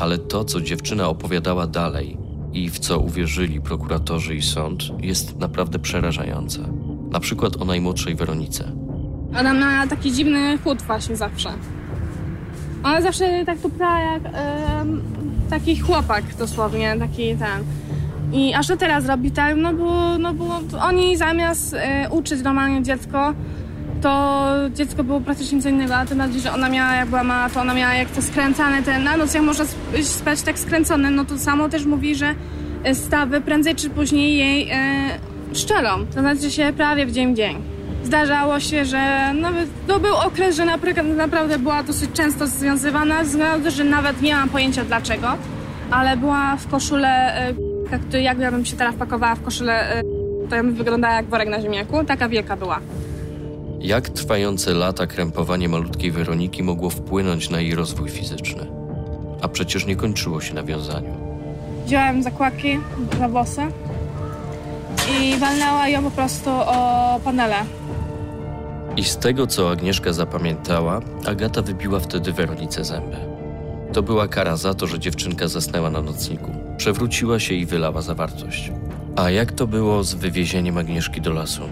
[0.00, 2.18] Ale to, co dziewczyna opowiadała dalej
[2.52, 6.60] i w co uwierzyli prokuratorzy i sąd, jest naprawdę przerażające.
[7.10, 8.72] Na przykład o najmłodszej Weronice.
[9.40, 11.52] Ona ma taki dziwny chłód właśnie zawsze.
[12.84, 14.22] Ona zawsze tak tupla jak
[15.50, 17.64] taki chłopak dosłownie, taki ten.
[18.32, 22.82] I aż do teraz robi tak, no bo, no bo oni zamiast e, uczyć normalnie
[22.82, 23.34] dziecko,
[24.02, 27.50] to dziecko było praktycznie co innego, a tym bardziej, że ona miała, jak była mała,
[27.50, 29.64] to ona miała jak to skręcane, ten na noc, jak można
[30.02, 32.34] spać tak skręcone, no to samo też mówi, że
[32.92, 34.76] stawy prędzej czy później jej e,
[35.52, 36.06] szczelą.
[36.14, 37.73] To znaczy się prawie w dzień w dzień
[38.04, 40.64] zdarzało się, że nawet to był okres, że
[41.16, 45.28] naprawdę była dosyć często związywana, względu że nawet nie mam pojęcia dlaczego,
[45.90, 47.38] ale była w koszule,
[48.12, 50.02] e, jak ja bym się teraz pakowała w koszulę, e,
[50.50, 52.80] to ja bym wyglądała jak worek na ziemniaku, taka wielka była.
[53.80, 58.66] Jak trwające lata krępowanie malutkiej Weroniki mogło wpłynąć na jej rozwój fizyczny?
[59.42, 61.14] A przecież nie kończyło się na wiązaniu.
[61.86, 62.78] Wziąłem zakładki
[63.18, 63.60] za włosy
[65.12, 67.56] i walnęła ją po prostu o panele
[68.96, 73.16] i z tego, co Agnieszka zapamiętała, Agata wybiła wtedy Weronice zęby.
[73.92, 76.50] To była kara za to, że dziewczynka zasnęła na nocniku.
[76.76, 78.72] Przewróciła się i wylała zawartość.
[79.16, 81.62] A jak to było z wywiezieniem Agnieszki do lasu?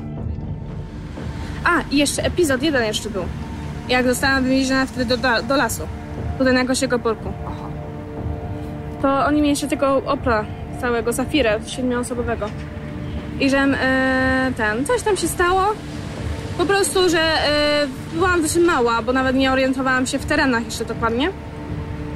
[1.65, 3.25] A, i jeszcze epizod jeden jeszcze był.
[3.89, 5.83] Jak zostałam wywieziona wtedy do, do lasu.
[6.39, 7.33] Tutaj na Gosiego Porku.
[9.03, 10.45] To oni mieli jeszcze tego Opla
[10.81, 12.47] całego, Zafirę, siedmioosobowego.
[13.41, 15.63] I że e, ten, coś tam się stało,
[16.59, 20.85] po prostu, że y, byłam dosyć mała, bo nawet nie orientowałam się w terenach jeszcze
[20.85, 21.31] dokładnie.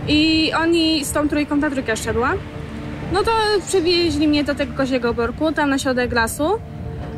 [0.09, 2.33] I oni z tą trójką, ta trójka szedła.
[3.13, 3.31] No to
[3.67, 6.51] przywieźli mnie do tego koziego borku, tam na środek lasu.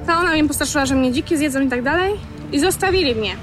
[0.06, 2.14] Ta ona mnie postraszyła, że mnie dziki zjedzą i tak dalej.
[2.52, 3.36] I zostawili mnie.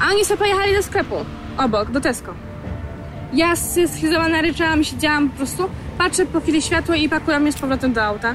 [0.00, 1.14] A oni sobie pojechali do sklepu.
[1.58, 2.47] Obok, do Tesco.
[3.32, 3.56] Ja
[3.96, 5.62] schizowana ryczałam, siedziałam po prostu,
[5.98, 8.34] patrzę po chwili światło i pakują mnie z powrotem do auta.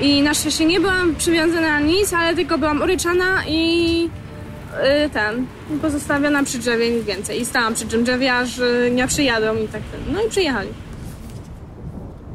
[0.00, 5.46] I na szczęście nie byłam przywiązana na nic, ale tylko byłam uryczana i yy, ten,
[5.82, 7.40] pozostawiona przy drzewie, nic więcej.
[7.40, 9.82] I stałam przy tym drzewie, aż yy, nie przyjadą i tak.
[10.12, 10.68] No i przyjechali.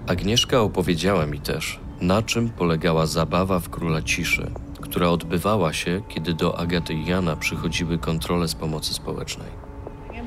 [0.08, 4.52] Agnieszka opowiedziała mi też, na czym polegała zabawa w Króla Ciszy,
[4.82, 9.69] która odbywała się, kiedy do Agaty i Jana przychodziły kontrole z pomocy społecznej.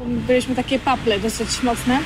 [0.07, 1.99] Byliśmy takie paple dosyć mocne.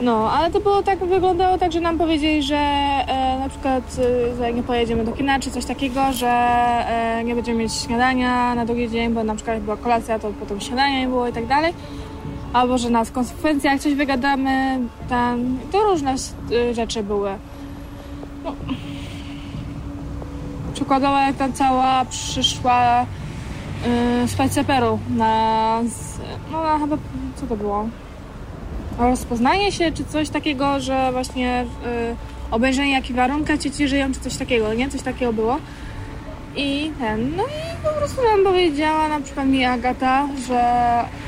[0.00, 3.96] No, ale to było tak, wyglądało tak, że nam powiedzieli, że e, na przykład
[4.40, 8.66] e, nie pojedziemy do kina czy coś takiego, że e, nie będziemy mieć śniadania na
[8.66, 11.74] drugi dzień, bo na przykład była kolacja, to potem śniadania nie było i tak dalej.
[12.52, 14.78] Albo, że nas w konsekwencjach coś wygadamy,
[15.08, 16.14] tam, to różne
[16.52, 17.30] e, rzeczy były.
[18.44, 18.54] No.
[20.74, 23.06] Przykładowo jak ta cała przyszła
[24.20, 25.82] yy, z Pajceperu na,
[26.52, 26.96] no chyba,
[27.36, 27.88] co to było?
[28.98, 32.16] Rozpoznanie się, czy coś takiego, że właśnie yy,
[32.50, 34.88] obejrzenie jakich warunkach dzieci żyją, czy coś takiego, nie?
[34.90, 35.56] Coś takiego było.
[36.56, 40.62] I ten, no i po prostu nam powiedziała na przykład mi Agata, że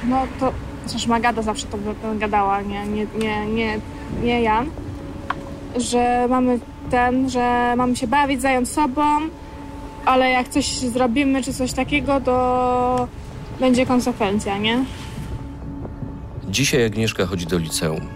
[0.05, 0.53] no to,
[0.87, 1.79] zresztą Agata zawsze to
[2.19, 3.79] gadała, nie, nie, nie, nie,
[4.23, 4.67] nie Jan,
[5.77, 6.59] że mamy
[6.91, 9.03] ten, że mamy się bawić, zająć sobą,
[10.05, 13.09] ale jak coś zrobimy, czy coś takiego, to
[13.61, 14.85] będzie konsekwencja, nie?
[16.53, 18.09] Dzisiaj Agnieszka chodzi do liceum.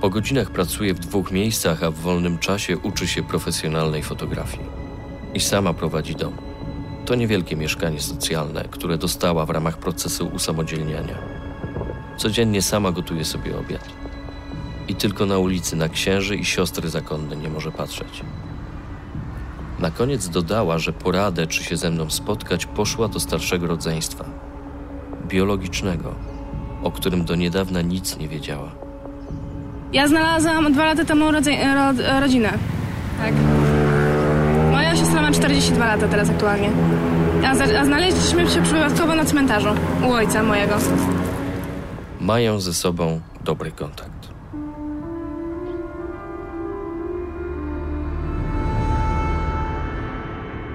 [0.00, 4.64] Po godzinach pracuje w dwóch miejscach, a w wolnym czasie uczy się profesjonalnej fotografii.
[5.34, 6.36] I sama prowadzi dom.
[7.04, 11.18] To niewielkie mieszkanie socjalne, które dostała w ramach procesu usamodzielniania.
[12.16, 13.88] Codziennie sama gotuje sobie obiad.
[14.88, 18.20] I tylko na ulicy na księży i siostry zakonne nie może patrzeć.
[19.78, 24.24] Na koniec dodała, że poradę, czy się ze mną spotkać, poszła do starszego rodzeństwa
[25.28, 26.14] biologicznego,
[26.82, 28.70] o którym do niedawna nic nie wiedziała.
[29.92, 32.50] Ja znalazłam dwa lata temu rodze- ro- rodzinę.
[33.22, 33.34] Tak.
[34.72, 36.70] Moja siostra ma 42 lata teraz aktualnie.
[37.44, 39.68] A, a znaleźliśmy się przypadkowo na cmentarzu
[40.08, 40.74] u ojca mojego.
[42.20, 44.28] Mają ze sobą dobry kontakt.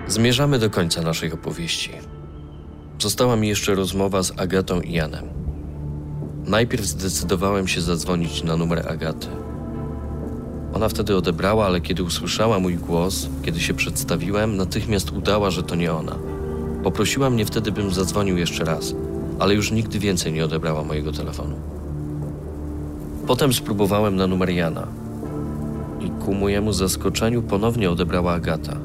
[0.08, 1.92] Zmierzamy do końca naszej opowieści.
[3.00, 5.26] Została mi jeszcze rozmowa z Agatą i Janem.
[6.48, 9.28] Najpierw zdecydowałem się zadzwonić na numer Agaty.
[10.74, 15.76] Ona wtedy odebrała, ale kiedy usłyszała mój głos, kiedy się przedstawiłem, natychmiast udała, że to
[15.76, 16.16] nie ona.
[16.84, 18.94] Poprosiła mnie wtedy, bym zadzwonił jeszcze raz,
[19.40, 21.56] ale już nigdy więcej nie odebrała mojego telefonu.
[23.28, 24.88] Potem spróbowałem na numer Jana
[26.00, 28.78] i ku mojemu zaskoczeniu ponownie odebrała Agata.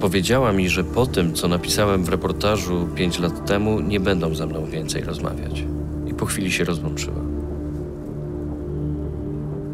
[0.00, 4.46] Powiedziała mi, że po tym, co napisałem w reportażu pięć lat temu, nie będą ze
[4.46, 5.64] mną więcej rozmawiać.
[6.06, 7.16] I po chwili się rozłączyła.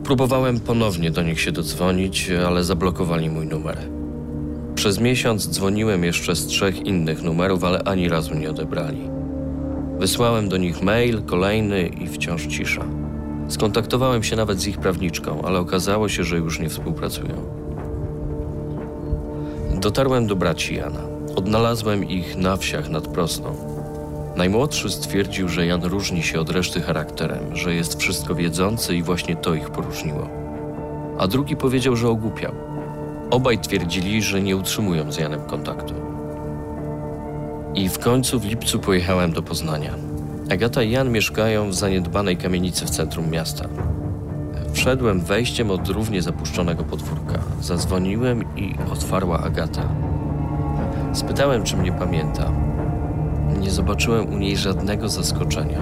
[0.04, 3.78] Próbowałem ponownie do nich się dodzwonić, ale zablokowali mój numer.
[4.74, 9.10] Przez miesiąc dzwoniłem jeszcze z trzech innych numerów, ale ani razu nie odebrali.
[9.98, 12.84] Wysłałem do nich mail, kolejny i wciąż cisza.
[13.48, 17.61] Skontaktowałem się nawet z ich prawniczką, ale okazało się, że już nie współpracują.
[19.82, 21.00] Dotarłem do braci Jana.
[21.36, 23.54] Odnalazłem ich na wsiach nad Prosną.
[24.36, 29.36] Najmłodszy stwierdził, że Jan różni się od reszty charakterem, że jest wszystko wiedzący i właśnie
[29.36, 30.28] to ich poróżniło.
[31.18, 32.52] A drugi powiedział, że ogłupiał.
[33.30, 35.94] Obaj twierdzili, że nie utrzymują z Janem kontaktu.
[37.74, 39.94] I w końcu w lipcu pojechałem do Poznania.
[40.50, 43.68] Agata i Jan mieszkają w zaniedbanej kamienicy w centrum miasta.
[44.72, 47.38] Wszedłem wejściem od równie zapuszczonego podwórka.
[47.60, 49.82] Zadzwoniłem i otwarła Agata.
[51.12, 52.52] Spytałem, czy mnie pamięta.
[53.60, 55.78] Nie zobaczyłem u niej żadnego zaskoczenia.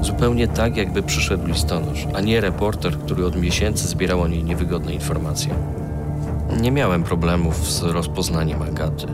[0.00, 4.92] Zupełnie tak, jakby przyszedł listonosz, a nie reporter, który od miesięcy zbierał o niej niewygodne
[4.92, 5.54] informacje.
[6.60, 9.06] Nie miałem problemów z rozpoznaniem Agaty.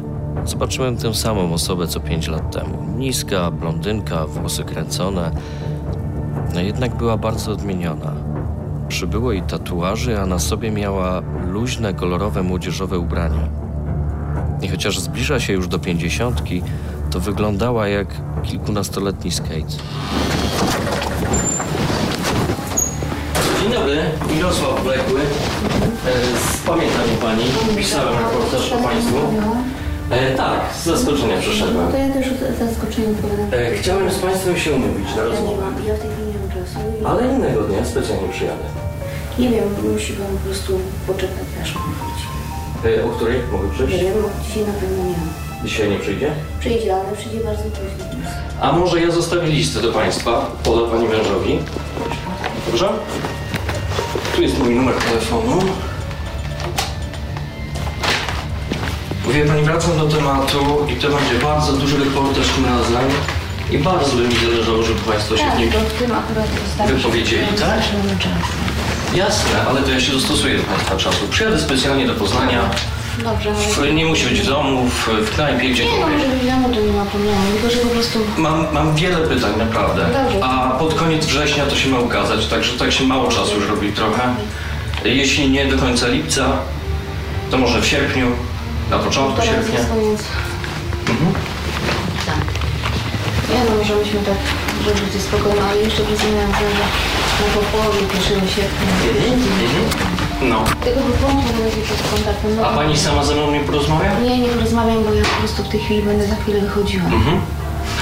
[0.44, 2.84] Zobaczyłem tę samą osobę co pięć lat temu.
[2.98, 5.30] Niska, blondynka, włosy kręcone.
[6.54, 8.29] No jednak była bardzo odmieniona.
[8.90, 13.48] Przybyło jej tatuaży, a na sobie miała luźne, kolorowe, młodzieżowe ubrania.
[14.62, 16.62] I chociaż zbliża się już do pięćdziesiątki,
[17.10, 18.08] to wyglądała jak
[18.42, 19.76] kilkunastoletni skate.
[23.62, 23.96] Dzień dobry,
[24.34, 25.20] Mirosław Wlekły.
[25.20, 25.26] E,
[26.66, 27.44] pamięta mnie Pani,
[27.76, 29.16] pisałem reportaż o Państwu.
[30.10, 31.86] E, tak, z zaskoczenia przyszedłem.
[31.86, 33.46] No to ja też z odpowiadam.
[33.52, 35.62] E, chciałem z Państwem się umówić na rozmowę.
[37.04, 38.64] Ale innego dnia specjalnie przyjadę.
[39.38, 42.26] Nie wiem, musi pan po prostu poczekać, aż wróci.
[43.00, 44.04] E, o której mogę Nie przyjść?
[44.04, 45.14] wiem, bo dzisiaj na pewno nie.
[45.64, 46.30] Dzisiaj nie przyjdzie?
[46.60, 48.04] Przyjdzie, ale przyjdzie bardzo późno.
[48.60, 51.58] A może ja zostawię listę do Państwa, poda Pani mężowi.
[52.66, 52.88] Dobrze?
[54.36, 55.58] Tu jest mój numer telefonu.
[59.32, 63.10] Wie Pani, wracam do tematu i to będzie bardzo duży reportaż tym razem.
[63.72, 66.48] I bardzo by mi zależało, żeby Państwo się w nim Tak, w tym akurat
[66.86, 67.80] wypowiedzieli, tak?
[69.14, 71.28] Jasne, ale to ja się dostosuję do Państwa czasu.
[71.30, 72.70] Przyjadę specjalnie do Poznania.
[73.24, 73.92] Dobrze, ale...
[73.92, 76.80] Nie musi być w domu, w, w knajpie, Nie, no może być w domu, to
[76.80, 78.18] nie ma problemu, tylko że po prostu...
[78.36, 80.06] Mam, mam wiele pytań, naprawdę.
[80.24, 80.44] Dobrze.
[80.44, 83.92] A pod koniec września to się ma ukazać, także tak się mało czasu już robi
[83.92, 84.34] trochę.
[85.04, 86.46] Jeśli nie do końca lipca,
[87.50, 88.26] to może w sierpniu,
[88.90, 89.78] na początku Teraz sierpnia.
[89.78, 90.20] jest koniec.
[91.08, 91.49] Mhm.
[93.52, 94.38] Nie no, może myśmy tak,
[94.84, 96.86] żeby być spokojno, ale jeszcze rozumiem, że na
[97.54, 98.88] po połowie 1 sierpnia.
[100.42, 100.64] No.
[100.84, 102.56] Tego wyłączę na razie pod kontaktem.
[102.56, 104.20] No, A pani sama ze mną nie porozmawia?
[104.20, 107.04] Nie, nie porozmawiam, bo ja po prostu w tej chwili będę za chwilę wychodziła.
[107.04, 107.40] Mhm.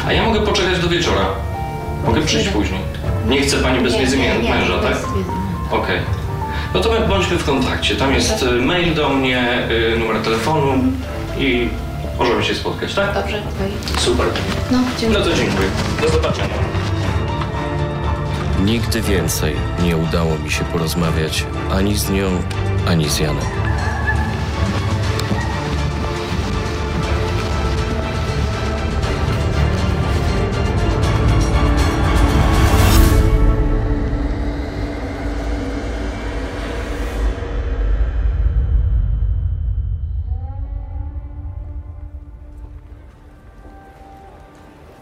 [0.07, 1.27] A ja mogę poczekać do wieczora.
[2.07, 2.81] Mogę przyjść później.
[3.29, 5.09] Nie chce pani bez Nie, wiedzy nie, nie, męża, bez tak?
[5.71, 6.01] Okej.
[6.75, 7.97] No to my bądźmy w kontakcie.
[7.97, 10.73] Tam jest y, mail do mnie, y, numer telefonu
[11.39, 11.69] i
[12.19, 13.15] możemy się spotkać, tak?
[13.15, 13.73] Dobrze, okej.
[13.99, 14.27] Super.
[14.71, 15.25] No, No dziękuję.
[15.25, 15.69] to dziękuję.
[16.03, 16.55] Do zobaczenia.
[18.65, 22.43] Nigdy więcej nie udało mi się porozmawiać ani z nią,
[22.89, 23.45] ani z Janem.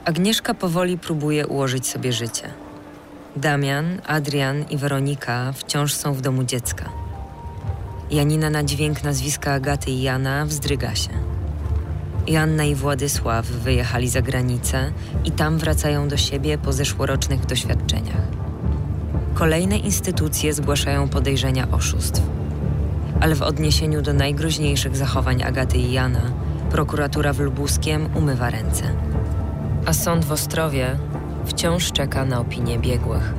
[0.07, 2.50] Agnieszka powoli próbuje ułożyć sobie życie.
[3.36, 6.84] Damian, Adrian i Weronika wciąż są w domu dziecka.
[8.11, 11.09] Janina na dźwięk nazwiska Agaty i Jana wzdryga się.
[12.26, 14.92] Joanna i Władysław wyjechali za granicę
[15.24, 18.26] i tam wracają do siebie po zeszłorocznych doświadczeniach.
[19.34, 22.22] Kolejne instytucje zgłaszają podejrzenia oszustw.
[23.20, 26.32] Ale w odniesieniu do najgroźniejszych zachowań Agaty i Jana,
[26.70, 28.84] prokuratura w Lubuskiem umywa ręce.
[29.87, 30.99] A sąd w Ostrowie
[31.45, 33.34] wciąż czeka na opinię biegłych.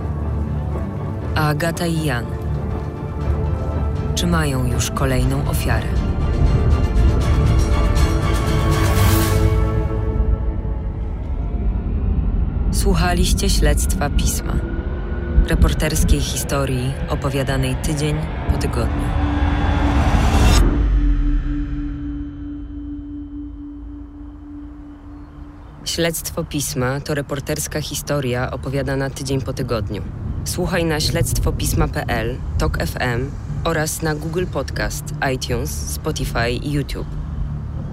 [1.35, 2.25] A Agata i Jan,
[4.15, 5.87] czy mają już kolejną ofiarę?
[12.71, 14.53] Słuchaliście śledztwa pisma,
[15.47, 18.15] reporterskiej historii opowiadanej tydzień
[18.51, 19.07] po tygodniu.
[25.97, 30.01] Śledztwo pisma to reporterska historia opowiadana tydzień po tygodniu.
[30.45, 33.31] Słuchaj na śledztwopisma.pl, TOK FM
[33.63, 37.07] oraz na Google Podcast, iTunes, Spotify i YouTube.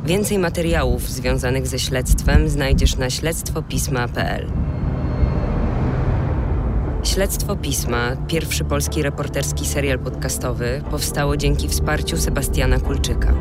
[0.04, 4.50] Więcej materiałów związanych ze śledztwem znajdziesz na śledztwopisma.pl.
[7.02, 13.34] Śledztwo Pisma, pierwszy polski reporterski serial podcastowy, powstało dzięki wsparciu Sebastiana Kulczyka.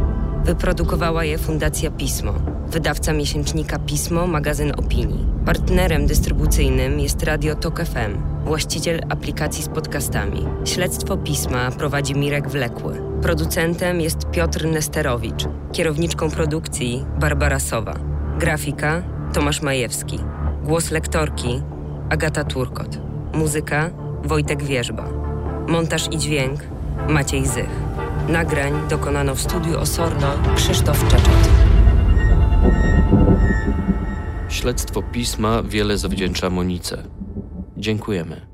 [0.45, 2.33] Wyprodukowała je Fundacja Pismo,
[2.73, 5.25] wydawca miesięcznika Pismo, magazyn opinii.
[5.45, 10.45] Partnerem dystrybucyjnym jest Radio Tok FM, właściciel aplikacji z podcastami.
[10.65, 13.01] Śledztwo Pisma prowadzi Mirek Wlekły.
[13.21, 15.45] Producentem jest Piotr Nesterowicz.
[15.71, 17.93] Kierowniczką produkcji Barbara Sowa.
[18.39, 19.03] Grafika
[19.33, 20.19] Tomasz Majewski.
[20.63, 21.61] Głos lektorki
[22.09, 22.97] Agata Turkot.
[23.33, 23.89] Muzyka
[24.23, 25.09] Wojtek Wierzba.
[25.67, 26.59] Montaż i dźwięk
[27.09, 27.79] Maciej Zych.
[28.29, 31.62] Nagrań dokonano w studiu Osorno Krzysztof Czeczot.
[34.49, 37.03] Śledztwo pisma wiele zawdzięcza Monice.
[37.77, 38.52] Dziękujemy.